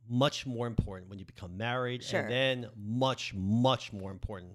[0.07, 2.21] much more important when you become married, Sure.
[2.21, 4.51] and then much much more important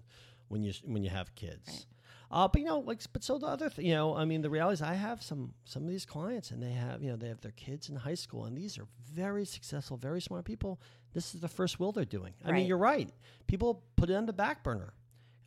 [0.48, 1.86] when you when you have kids.
[2.31, 4.51] Uh, but you know, like, but so the other, th- you know, I mean, the
[4.51, 7.26] reality is, I have some some of these clients, and they have, you know, they
[7.28, 10.81] have their kids in high school, and these are very successful, very smart people.
[11.12, 12.33] This is the first will they're doing.
[12.45, 13.11] I mean, you're right.
[13.49, 14.95] People put it on the back burner.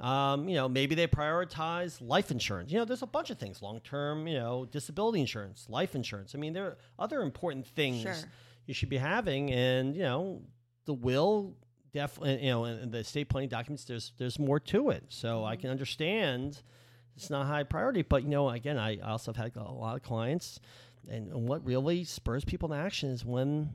[0.02, 2.70] Um, you know, maybe they prioritize life insurance.
[2.70, 6.36] You know, there's a bunch of things: long term, you know, disability insurance, life insurance.
[6.36, 8.16] I mean, there are other important things Sure.
[8.66, 10.42] you should be having, and you know,
[10.84, 11.56] the will
[11.94, 13.86] definitely, you know, in the estate planning documents.
[13.86, 15.62] There's there's more to it, so I mm-hmm.
[15.62, 16.62] can understand
[17.16, 18.02] it's not high priority.
[18.02, 20.60] But you know, again, I also have had a lot of clients,
[21.10, 23.74] and, and what really spurs people to action is when,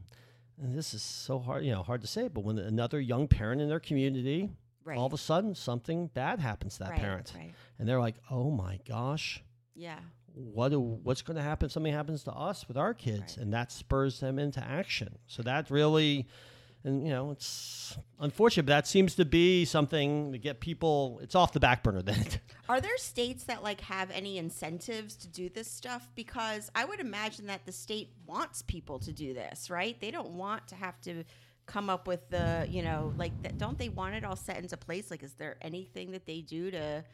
[0.61, 3.61] and this is so hard, you know, hard to say, but when another young parent
[3.61, 4.51] in their community
[4.85, 4.97] Right.
[4.97, 7.53] all of a sudden something bad happens to that Right, parent right.
[7.79, 9.43] and they're like oh my gosh
[9.75, 9.99] Yeah.
[10.33, 13.53] what do, what's going to happen if something happens to us with our kids and
[13.53, 16.27] that spurs them into action so that really
[16.85, 21.35] and you know it's unfortunate but that seems to be something to get people it's
[21.35, 22.25] off the back burner then
[22.69, 26.07] Are there states that like have any incentives to do this stuff?
[26.15, 29.99] Because I would imagine that the state wants people to do this, right?
[29.99, 31.25] They don't want to have to
[31.65, 33.57] come up with the, you know, like that.
[33.57, 35.11] Don't they want it all set into place?
[35.11, 37.05] Like, is there anything that they do to,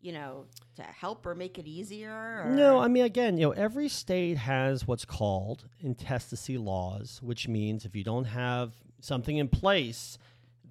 [0.00, 0.46] you know,
[0.76, 2.12] to help or make it easier?
[2.12, 2.50] Or?
[2.50, 7.84] No, I mean, again, you know, every state has what's called intestacy laws, which means
[7.84, 10.18] if you don't have something in place,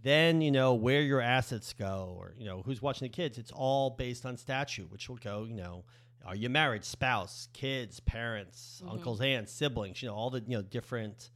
[0.01, 3.37] then you know where your assets go, or you know who's watching the kids.
[3.37, 5.83] It's all based on statute, which will go, you know,
[6.25, 10.61] are you married, spouse, kids, parents, uncles, aunts, siblings, you know, all the you know
[10.61, 11.31] different,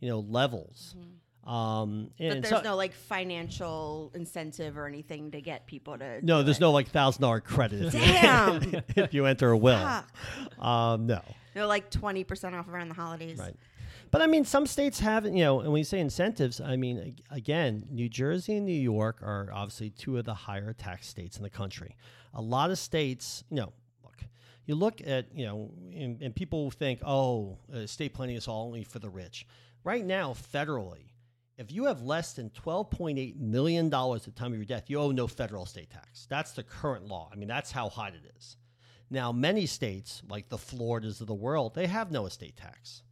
[0.00, 0.94] you know, levels.
[1.44, 6.24] Um, but there's so- no like financial incentive or anything to get people to.
[6.24, 6.60] no, there's it.
[6.60, 8.82] no like thousand dollar credit if you- Damn.
[8.96, 10.02] if you enter a will.
[10.60, 11.20] Um, no.
[11.56, 13.38] No, like twenty percent off around the holidays.
[13.38, 13.54] Right.
[14.12, 17.16] But I mean, some states have, you know, and when you say incentives, I mean,
[17.30, 21.42] again, New Jersey and New York are obviously two of the higher tax states in
[21.42, 21.96] the country.
[22.34, 23.72] A lot of states, you know,
[24.04, 24.18] look,
[24.66, 28.84] you look at, you know, and, and people think, oh, estate planning is all only
[28.84, 29.46] for the rich.
[29.82, 31.12] Right now, federally,
[31.56, 35.10] if you have less than $12.8 million at the time of your death, you owe
[35.10, 36.26] no federal estate tax.
[36.28, 37.30] That's the current law.
[37.32, 38.58] I mean, that's how hot it is.
[39.08, 43.02] Now, many states, like the Floridas of the world, they have no estate tax.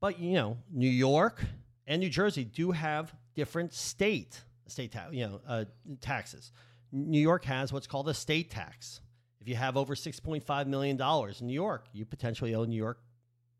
[0.00, 1.44] But you know, New York
[1.86, 5.64] and New Jersey do have different state estate tax, you know, uh,
[6.00, 6.52] taxes.
[6.92, 9.00] New York has what's called an estate tax.
[9.40, 12.64] If you have over six point five million dollars in New York, you potentially owe
[12.64, 13.00] New York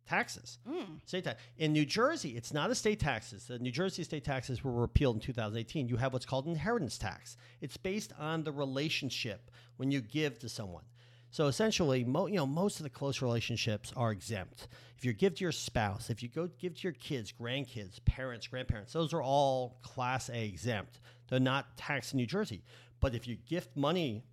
[0.06, 0.58] taxes.
[1.04, 1.42] Estate tax.
[1.58, 3.46] In New Jersey, it's not a state taxes.
[3.46, 5.88] The New Jersey estate taxes were repealed in 2018.
[5.88, 7.36] You have what's called inheritance tax.
[7.60, 10.84] It's based on the relationship when you give to someone.
[11.30, 14.68] So essentially, mo- you know, most of the close relationships are exempt.
[14.96, 18.46] If you give to your spouse, if you go give to your kids, grandkids, parents,
[18.46, 21.00] grandparents, those are all Class A exempt.
[21.28, 22.62] They're not taxed in New Jersey.
[23.00, 24.24] But if you gift money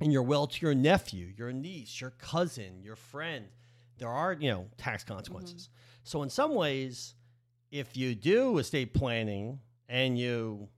[0.00, 3.46] in your will to your nephew, your niece, your cousin, your friend,
[3.98, 5.62] there are, you know, tax consequences.
[5.62, 6.00] Mm-hmm.
[6.04, 7.14] So in some ways,
[7.70, 10.68] if you do estate planning and you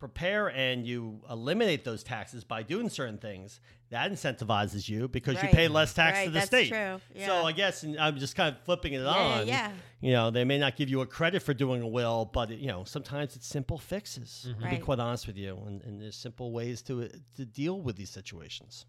[0.00, 5.48] prepare and you eliminate those taxes by doing certain things, that incentivizes you because you
[5.50, 6.68] pay less tax Right, to the that's state.
[6.70, 7.00] true.
[7.26, 9.46] So I guess and I'm just kind of flipping it yeah, on.
[9.46, 9.72] yeah.
[10.00, 12.58] You know, they may not give you a credit for doing a will, but it,
[12.60, 14.48] you know, sometimes it's simple fixes.
[14.60, 14.70] Right.
[14.70, 17.96] To be quite honest with you, and, and there's simple ways to to deal with
[17.96, 18.86] these situations.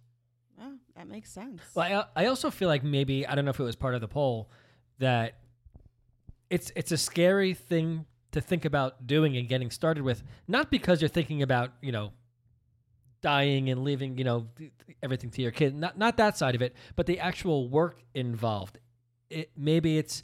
[0.62, 1.60] Oh, that makes sense.
[1.74, 4.02] Well, I, I also feel like maybe I don't know if it was part of
[4.02, 4.50] the poll
[5.00, 5.36] that
[6.50, 11.02] it's it's a scary thing to think about doing and getting started with, not because
[11.02, 12.12] you're thinking about you know
[13.22, 16.56] dying and leaving you know th- th- everything to your kid, not not that side
[16.56, 18.80] of it, but the actual work involved.
[19.30, 20.24] It maybe it's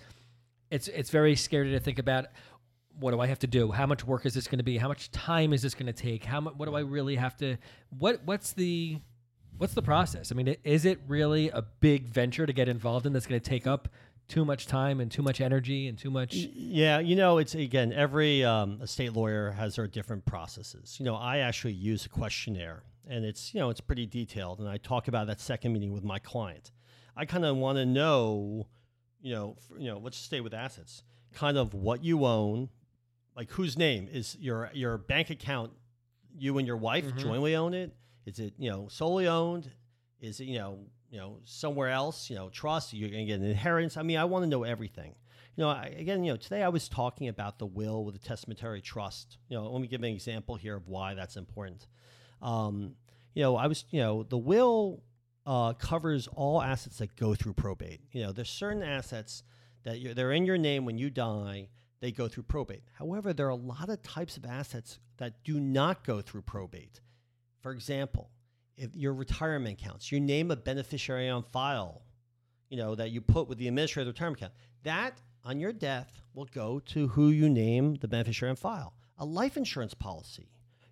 [0.72, 2.26] it's it's very scary to think about.
[3.00, 3.72] What do I have to do?
[3.72, 4.78] How much work is this going to be?
[4.78, 6.24] How much time is this going to take?
[6.24, 6.56] How much?
[6.56, 7.58] What do I really have to?
[7.90, 9.00] What What's the
[9.58, 10.32] What's the process?
[10.32, 13.50] I mean, is it really a big venture to get involved in that's going to
[13.50, 13.90] take up
[14.28, 16.34] too much time and too much energy and too much?
[16.34, 20.98] Yeah, you know, it's again every um, estate lawyer has their different processes.
[21.00, 24.68] You know, I actually use a questionnaire, and it's you know it's pretty detailed, and
[24.68, 26.72] I talk about that second meeting with my client.
[27.16, 28.68] I kind of want to know,
[29.22, 31.04] you know, f- you know, let's stay with assets,
[31.34, 32.70] kind of what you own,
[33.36, 35.72] like whose name is your your bank account.
[36.40, 37.18] You and your wife Mhm.
[37.18, 37.96] jointly own it.
[38.28, 39.72] Is it you know solely owned?
[40.22, 40.80] Is it you know
[41.10, 43.98] you know, somewhere else, you know, trust, you're going to get an inheritance.
[43.98, 45.16] I mean, I want to know everything.
[45.56, 48.28] You know, I, again, you know, today I was talking about the will with the
[48.28, 49.38] testamentary trust.
[49.50, 51.88] You know, let me give an example here of why that's important.
[52.42, 52.96] Um,
[53.34, 55.04] you know, I was, you know, the will
[55.46, 58.02] uh, covers all assets that go through probate.
[58.12, 59.44] You know, there's certain assets
[59.84, 61.70] that you're, they're in your name when you die,
[62.02, 62.84] they go through probate.
[62.94, 67.00] However, there are a lot of types of assets that do not go through probate.
[67.62, 68.30] For example,
[68.78, 72.04] if your retirement accounts, you name a beneficiary on file,
[72.70, 74.54] you know, that you put with the administrative retirement account,
[74.84, 78.94] that on your death will go to who you name the beneficiary on file.
[79.18, 80.50] A life insurance policy,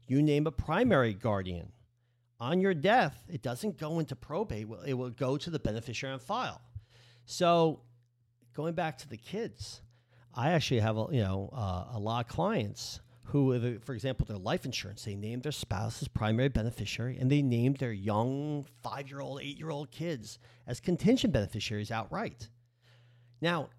[0.07, 1.71] you name a primary guardian.
[2.39, 6.19] On your death, it doesn't go into probate, it will go to the beneficiary on
[6.19, 6.61] file.
[7.25, 7.81] So,
[8.53, 9.81] going back to the kids,
[10.33, 14.37] I actually have a, you know uh, a lot of clients who, for example, their
[14.37, 19.09] life insurance, they named their spouse as primary beneficiary and they named their young five
[19.09, 22.49] year old, eight year old kids as contingent beneficiaries outright.
[23.41, 23.69] Now,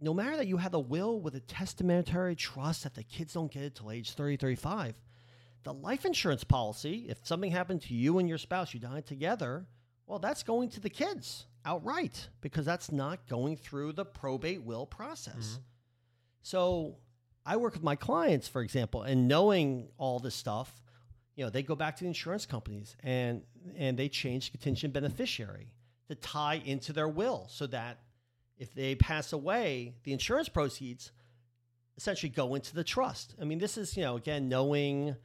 [0.00, 3.52] no matter that you have a will with a testamentary trust that the kids don't
[3.52, 4.94] get it till age 30, 35,
[5.64, 9.66] the life insurance policy, if something happened to you and your spouse, you died together,
[10.06, 14.86] well, that's going to the kids outright because that's not going through the probate will
[14.86, 15.34] process.
[15.34, 15.62] Mm-hmm.
[16.42, 16.96] So
[17.44, 20.82] I work with my clients, for example, and knowing all this stuff,
[21.34, 23.42] you know, they go back to the insurance companies and
[23.76, 25.72] and they change contingent beneficiary
[26.08, 27.98] to tie into their will so that
[28.58, 31.10] if they pass away, the insurance proceeds
[31.96, 33.34] essentially go into the trust.
[33.40, 35.16] I mean, this is, you know, again, knowing,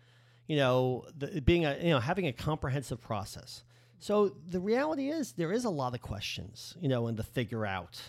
[0.47, 3.63] you know, the, being a, you know, having a comprehensive process.
[3.99, 7.65] So the reality is there is a lot of questions, you know, and to figure
[7.65, 8.01] out.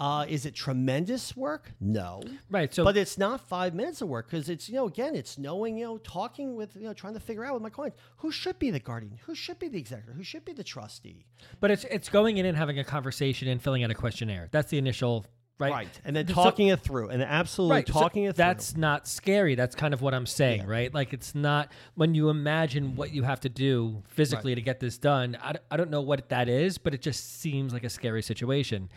[0.00, 1.72] Uh, is it tremendous work?
[1.78, 2.22] No.
[2.50, 2.72] Right.
[2.72, 5.76] So, but it's not five minutes of work because it's you know again it's knowing
[5.76, 8.58] you know talking with you know trying to figure out with my clients who should
[8.58, 11.26] be the guardian, who should be the executor, who should be the trustee.
[11.60, 14.48] But it's it's going in and having a conversation and filling out a questionnaire.
[14.50, 15.26] That's the initial
[15.60, 15.72] right?
[15.72, 16.00] Right.
[16.04, 17.86] And then talking so, it through and absolutely right.
[17.86, 18.44] talking so it through.
[18.44, 19.54] That's not scary.
[19.54, 20.70] That's kind of what I'm saying, yeah.
[20.70, 20.92] right?
[20.92, 24.56] Like it's not when you imagine what you have to do physically right.
[24.56, 25.36] to get this done.
[25.40, 28.88] I, I don't know what that is, but it just seems like a scary situation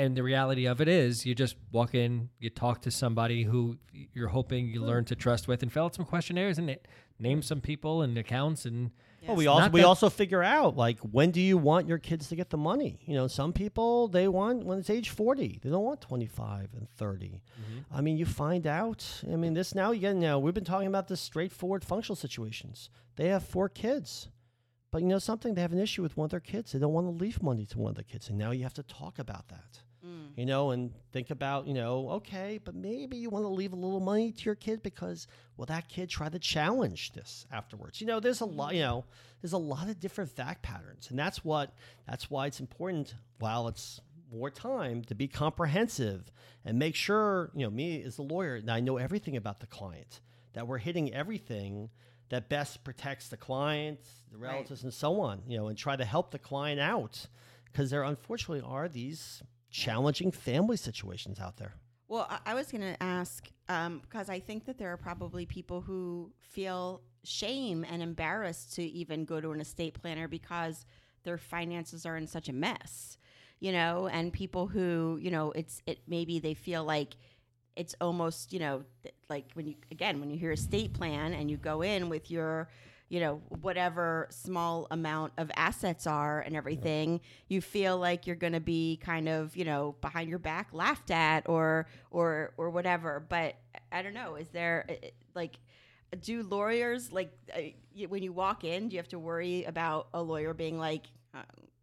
[0.00, 3.76] and the reality of it is you just walk in you talk to somebody who
[4.14, 6.88] you're hoping you learn to trust with and fill out some questionnaires and it,
[7.18, 9.28] name some people and accounts and yes.
[9.28, 12.34] well, we also we also figure out like when do you want your kids to
[12.34, 15.84] get the money you know some people they want when it's age 40 they don't
[15.84, 17.78] want 25 and 30 mm-hmm.
[17.94, 21.08] i mean you find out i mean this now again now we've been talking about
[21.08, 24.28] this straightforward functional situations they have four kids
[24.90, 26.72] but you know something, they have an issue with one of their kids.
[26.72, 28.74] They don't want to leave money to one of the kids, and now you have
[28.74, 29.82] to talk about that.
[30.36, 33.76] You know, and think about, you know, okay, but maybe you want to leave a
[33.76, 35.26] little money to your kid because
[35.56, 38.00] will that kid try to challenge this afterwards?
[38.00, 39.04] You know, there's a lot, you know,
[39.42, 41.74] there's a lot of different fact patterns, and that's what
[42.06, 43.14] that's why it's important.
[43.38, 44.00] While it's
[44.32, 46.30] more time to be comprehensive
[46.64, 49.66] and make sure, you know, me as a lawyer, and I know everything about the
[49.66, 50.20] client,
[50.52, 51.90] that we're hitting everything
[52.28, 53.98] that best protects the client,
[54.30, 54.84] the relatives, right.
[54.84, 55.42] and so on.
[55.46, 57.26] You know, and try to help the client out
[57.64, 61.74] because there unfortunately are these challenging family situations out there.
[62.08, 65.80] Well, I, was going to ask because um, I think that there are probably people
[65.80, 70.84] who feel shame and embarrassed to even go to an estate planner because
[71.22, 73.16] their finances are in such a mess,
[73.60, 77.14] you know, and people who, you know, it's it maybe they feel like
[77.76, 78.82] it's almost you know
[79.28, 82.68] like when you again when you hear estate plan and you go in with your
[83.10, 88.54] you know whatever small amount of assets are and everything you feel like you're going
[88.54, 93.22] to be kind of you know behind your back laughed at or or or whatever
[93.28, 93.56] but
[93.92, 94.86] i don't know is there
[95.34, 95.58] like
[96.22, 97.60] do lawyers like uh,
[98.08, 101.42] when you walk in do you have to worry about a lawyer being like uh,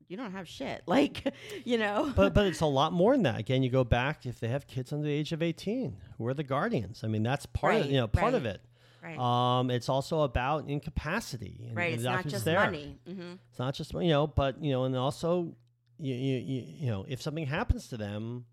[0.09, 0.83] you don't have shit.
[0.87, 1.33] Like,
[1.65, 2.13] you know.
[2.15, 3.39] but but it's a lot more than that.
[3.39, 6.33] Again, you go back if they have kids under the age of eighteen, who are
[6.33, 7.03] the guardians?
[7.03, 8.61] I mean, that's part right, of you know part right, of it.
[9.07, 9.59] Right.
[9.59, 11.65] Um, it's also about incapacity.
[11.67, 11.93] And, right.
[11.93, 12.59] And it's not just there.
[12.59, 12.99] money.
[13.07, 13.33] Mm-hmm.
[13.49, 15.55] It's not just you know, but you know, and also
[15.99, 18.45] you, you you you know, if something happens to them,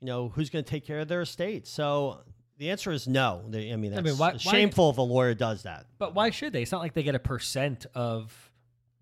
[0.00, 1.66] you know, who's going to take care of their estate?
[1.66, 2.20] So
[2.58, 3.42] the answer is no.
[3.48, 5.86] They, I mean, that's I mean, why, shameful why, if a lawyer does that.
[5.98, 6.62] But why should they?
[6.62, 8.49] It's not like they get a percent of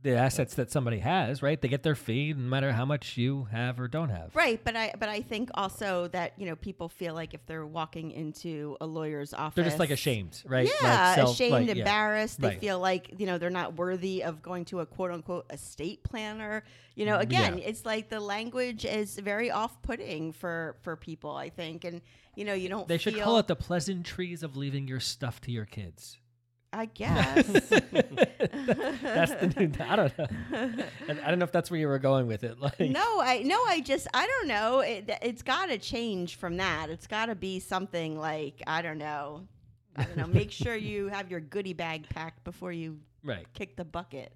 [0.02, 1.60] the assets that somebody has, right?
[1.60, 4.34] They get their fee no matter how much you have or don't have.
[4.34, 7.66] Right, but I but I think also that, you know, people feel like if they're
[7.66, 10.68] walking into a lawyer's office They're just like ashamed, right?
[10.80, 12.38] Yeah, like self, ashamed, like, embarrassed.
[12.38, 12.48] Yeah.
[12.48, 12.60] They right.
[12.60, 16.62] feel like, you know, they're not worthy of going to a quote unquote estate planner.
[16.94, 17.64] You know, mm, again, yeah.
[17.64, 21.84] it's like the language is very off putting for for people, I think.
[21.84, 22.02] And
[22.36, 25.50] you know, you don't They should call it the pleasantries of leaving your stuff to
[25.50, 26.18] your kids
[26.72, 27.46] I guess.
[27.46, 29.72] That's the new.
[29.84, 30.26] I don't know.
[31.08, 32.58] And I don't know if that's where you were going with it.
[32.68, 34.80] Like, no, I no, I just I don't know.
[34.80, 36.90] It, it's got to change from that.
[36.90, 39.46] It's got to be something like I don't know.
[39.96, 40.26] I don't know.
[40.26, 43.46] Make sure you have your goodie bag packed before you right.
[43.54, 44.32] kick the bucket.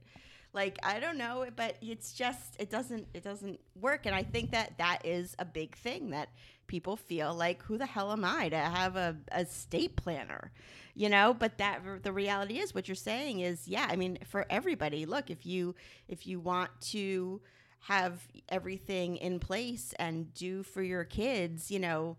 [0.55, 4.51] Like I don't know, but it's just it doesn't it doesn't work, and I think
[4.51, 6.29] that that is a big thing that
[6.67, 10.53] people feel like who the hell am I to have a, an estate planner,
[10.95, 11.35] you know?
[11.35, 13.87] But that the reality is what you're saying is yeah.
[13.89, 15.75] I mean for everybody, look if you
[16.07, 17.41] if you want to
[17.87, 22.19] have everything in place and do for your kids, you know,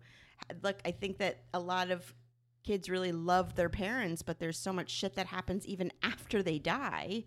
[0.62, 2.12] look I think that a lot of
[2.64, 6.58] kids really love their parents, but there's so much shit that happens even after they
[6.58, 7.24] die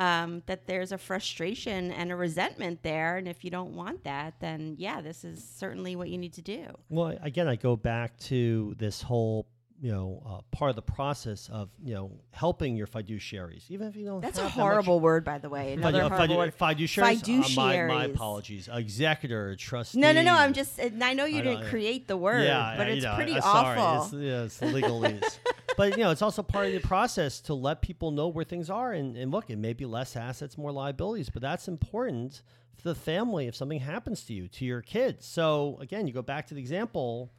[0.00, 3.18] um, that there's a frustration and a resentment there.
[3.18, 6.42] And if you don't want that, then yeah, this is certainly what you need to
[6.42, 6.64] do.
[6.88, 9.46] Well, again, I go back to this whole
[9.80, 13.96] you know, uh, part of the process of you know helping your fiduciaries, even if
[13.96, 14.20] you don't.
[14.20, 15.72] That's a that horrible much word, by the way.
[15.72, 16.58] Another Fidu- horrible fidu- word.
[16.58, 17.56] fiduciaries.
[17.58, 18.68] Uh, my, my apologies.
[18.70, 19.98] Executor, trustee.
[19.98, 20.34] No, no, no.
[20.34, 20.78] I'm just.
[20.78, 24.10] I know you I didn't create the word, yeah, but it's know, pretty I- awful.
[24.10, 25.38] Sorry, it's, yeah, it's legalese.
[25.78, 28.68] but you know, it's also part of the process to let people know where things
[28.68, 28.92] are.
[28.92, 32.42] And, and look, it may be less assets, more liabilities, but that's important
[32.76, 35.24] for the family if something happens to you, to your kids.
[35.26, 37.32] So again, you go back to the example.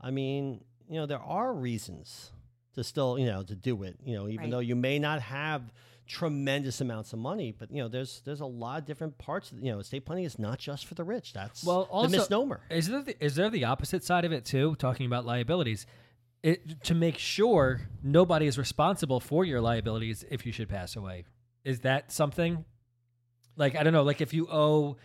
[0.00, 2.32] I mean, you know, there are reasons
[2.74, 3.96] to still, you know, to do it.
[4.04, 4.50] You know, even Right.
[4.50, 5.72] though you may not have
[6.06, 9.52] tremendous amounts of money, but you know, there's there's a lot of different parts.
[9.58, 11.32] You know, estate planning is not just for the rich.
[11.32, 12.60] That's Well, also, the misnomer.
[12.70, 14.76] Is there the, is there the opposite side of it too?
[14.76, 15.86] Talking about liabilities,
[16.42, 21.24] it, to make sure nobody is responsible for your liabilities if you should pass away.
[21.64, 22.64] Is that something?
[23.56, 24.02] Like I don't know.
[24.04, 24.98] Like if you owe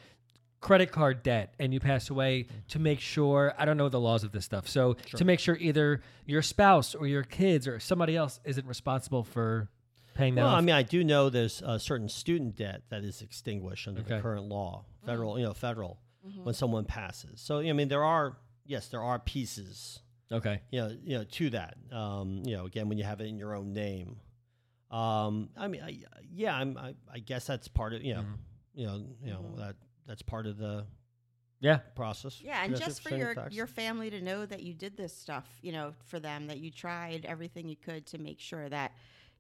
[0.62, 4.24] credit card debt and you pass away, to make sure I don't know the laws
[4.24, 4.68] of this stuff.
[4.70, 9.24] So to make sure either your spouse or your kids or somebody else isn't responsible
[9.24, 9.70] for
[10.14, 10.58] paying that Well, off.
[10.60, 14.22] I mean, I do know there's a certain student debt that is extinguished under the
[14.22, 16.44] current law, federal, you know, federal, Mm-hmm.
[16.44, 17.42] when someone passes.
[17.42, 18.38] So, I mean, there are,
[18.68, 20.02] yes, there are pieces,
[20.32, 20.62] okay.
[20.70, 21.78] you know, you know, to that.
[21.92, 24.18] Um, you know, again, when you have it in your own name.
[24.92, 25.98] Um, I mean, I,
[26.32, 28.34] yeah, I'm, I, I guess that's part of, you know, Mm-hmm.
[28.80, 29.76] you know, you know that
[30.12, 30.86] that's part of the
[31.62, 31.78] Yeah.
[31.96, 32.42] process.
[32.42, 33.56] Yeah, and Yes, just for your facts.
[33.56, 36.70] your family to know that you did this stuff, you know, for them that you
[36.70, 38.92] tried everything you could to make sure that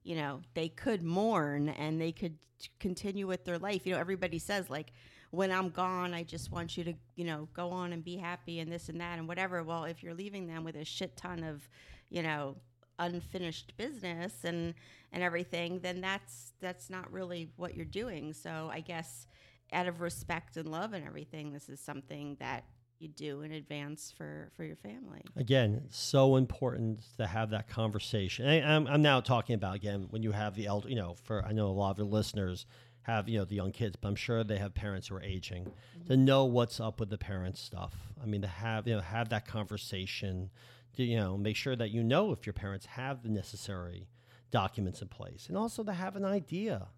[0.04, 3.86] you know they could mourn and they could t- continue with their life.
[3.86, 4.94] You know, everybody says like
[5.32, 8.60] when I'm gone, I just want you to, you know, go on and be happy
[8.60, 9.64] and this and that and whatever.
[9.64, 11.68] Well, if you're leaving them with a shit ton of,
[12.10, 12.56] you know,
[12.98, 14.74] unfinished business and
[15.12, 18.32] and everything, then that's that's not really what you're doing.
[18.32, 19.28] So I guess
[19.74, 22.66] out of respect and love and everything, this is something that
[23.02, 25.22] you do in advance for for your family.
[25.36, 28.46] Again, so important to have that conversation.
[28.46, 30.88] And I'm, I'm now talking about again when you have the elder.
[30.88, 32.66] You know, for I know a lot of your listeners
[33.04, 35.66] have you know the young kids, but I'm sure they have parents who are aging.
[35.66, 36.08] Mm-hmm.
[36.08, 37.96] To know what's up with the parents stuff.
[38.22, 40.52] I mean, to have you know have that conversation.
[40.98, 44.10] To you know make sure that you know if your parents have the necessary
[44.52, 46.90] documents in place, and also to have an idea,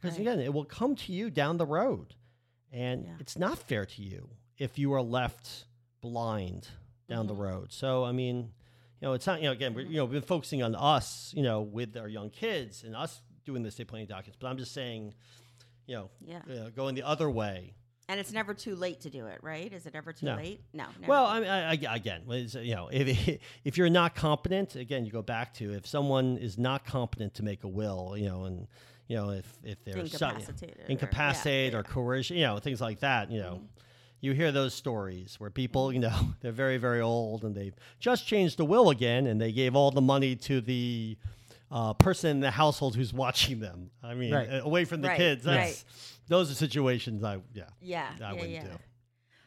[0.00, 0.26] because Right.
[0.26, 2.14] again, it will come to you down the road,
[2.72, 3.16] and Yeah.
[3.20, 5.66] it's not fair to you if you are left
[6.00, 6.68] blind
[7.08, 7.28] down Mm-hmm.
[7.28, 7.72] the road.
[7.72, 8.36] So I mean,
[9.00, 11.32] you know, it's not you know again we're you know we've been focusing on us
[11.36, 14.58] you know with our young kids and us doing the estate planning documents, but I'm
[14.58, 15.14] just saying,
[15.86, 16.42] you know, Yeah.
[16.50, 17.74] uh, going the other way.
[18.10, 19.70] And it's never too late to do it, right?
[19.72, 20.36] Is it ever too No.
[20.36, 20.62] late?
[20.72, 20.86] No.
[20.98, 21.10] Never.
[21.10, 25.12] Well, I mean, I, I, again, you know, if if you're not competent, again, you
[25.12, 28.66] go back to if someone is not competent to make a will, you know, and
[29.08, 31.78] you know if if they're so- Incapacitated or- yeah, incapacitated yeah.
[31.80, 33.62] or coercion, you know, things like that, you know.
[34.20, 38.26] You hear those stories where people, you know, they're very, very old and they've just
[38.26, 41.16] changed the will again and they gave all the money to the
[41.70, 43.90] uh, person in the household who's watching them.
[44.02, 44.50] I mean, Right.
[44.50, 45.44] uh, away from the Right, kids.
[45.44, 45.84] That's, right.
[46.26, 48.62] Those are situations I, yeah, yeah, I yeah, wouldn't yeah.
[48.64, 48.70] do.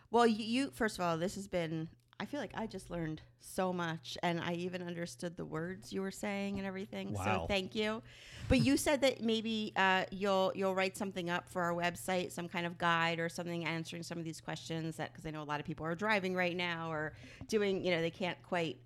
[0.10, 1.90] Well, you, you first of all, this has been.
[2.22, 6.04] I feel like I just learned so much, and I even understood the words you
[6.04, 7.14] were saying and everything.
[7.14, 7.24] Wow.
[7.24, 8.04] So thank you.
[8.48, 12.48] But you said that maybe uh, you'll you'll write something up for our website, some
[12.48, 14.98] kind of guide or something answering some of these questions.
[14.98, 17.14] That because I know a lot of people are driving right now or
[17.48, 18.78] doing, you know, they can't quite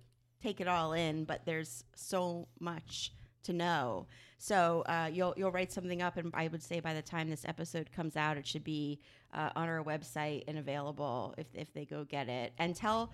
[0.42, 3.12] take it all in, but there's so much
[3.46, 4.06] to know.
[4.38, 7.44] So uh, you'll you'll write something up, and I would say by the time this
[7.46, 9.00] episode comes out, it should be
[9.32, 12.52] uh, on our website and available if if they go get it.
[12.58, 13.12] And tell,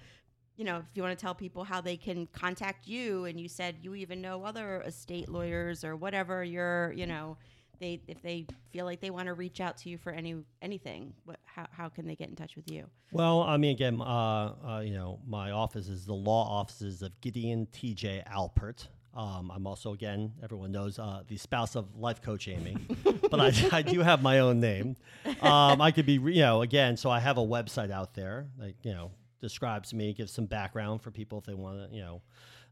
[0.57, 3.49] you know, if you want to tell people how they can contact you, and you
[3.49, 6.43] said you even know other estate lawyers or whatever.
[6.43, 7.37] You're, you know,
[7.79, 11.13] they if they feel like they want to reach out to you for any anything,
[11.25, 12.87] what how how can they get in touch with you?
[13.13, 17.13] Well, I mean, again, uh, uh, you know, my office is the law offices of
[17.21, 18.25] Gideon T.J.
[18.27, 18.89] Alpert.
[19.15, 22.79] Um, I'm also, again, everyone knows uh, the spouse of life coach Amy,
[23.31, 24.97] but I, I do have my own name.
[25.43, 28.77] Um, I could be, you know, again, so I have a website out there, like
[28.83, 29.11] you know,
[29.41, 32.23] describes me, gives some background for people if they want to, you know,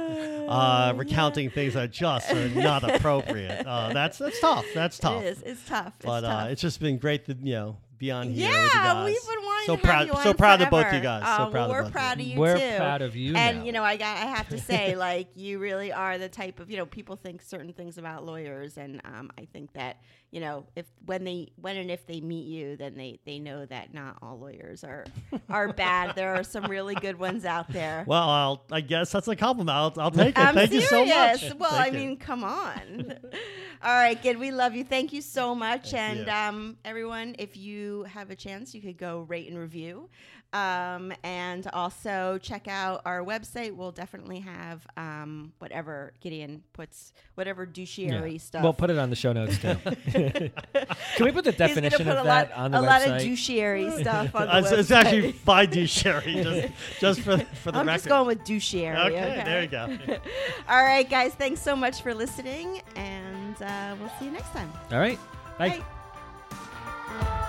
[0.48, 3.66] uh, recounting things that just are not appropriate.
[3.66, 4.66] Uh, that's that's tough.
[4.74, 5.22] That's tough.
[5.22, 5.42] It is.
[5.42, 5.94] It's tough.
[5.96, 6.44] It's But tough.
[6.44, 9.04] uh, it's just been great to you know be on here with you yeah, guys.
[9.06, 10.96] we've been wanting so to proud, have you on so proud of both forever.
[10.96, 11.22] you guys.
[11.24, 12.34] Um, so proud we're of both proud of of you.
[12.34, 12.76] you We're too.
[12.76, 13.64] proud of you And now.
[13.64, 16.70] you know, I got, I have to say, like, you really are the type of
[16.70, 19.98] you know people think certain things about lawyers, and um, I think that
[20.30, 23.64] you know if when they when and if they meet you, then they they know
[23.66, 25.04] that not all lawyers are
[25.48, 26.14] are bad.
[26.16, 28.04] There are some really good ones out there.
[28.06, 29.74] Well, I'll, I guess that's a compliment.
[29.76, 30.38] I'll, I'll take it.
[30.38, 30.90] I'm Thank serious.
[30.90, 31.54] you so much.
[31.58, 32.06] Well, Thank I you.
[32.08, 33.14] mean, come on.
[33.82, 34.82] All right, kid, we love you.
[34.84, 35.90] Thank you so much.
[35.90, 40.08] Thank and um, everyone, if you have a chance, you could go rate and review.
[40.52, 43.74] Um, and also check out our website.
[43.74, 48.62] We'll definitely have um, whatever Gideon puts, whatever douchieri stuff.
[48.62, 49.74] We'll put it on the show notes too.
[50.12, 50.52] Can
[51.24, 52.84] we put the definition put of a that lot, on the a website?
[52.84, 54.78] A lot of douchieri stuff on the it's, website.
[54.78, 56.68] it's actually fiduciary, just,
[57.00, 57.98] just for, for the I'm record.
[57.98, 59.06] just going with douchieri.
[59.06, 59.88] okay, Okay, there you go.
[60.68, 61.34] All right, guys.
[61.34, 64.72] Thanks so much for listening, and uh, we'll see you next time.
[64.92, 65.18] All right.
[65.58, 65.82] Bye.
[67.08, 67.40] Bye.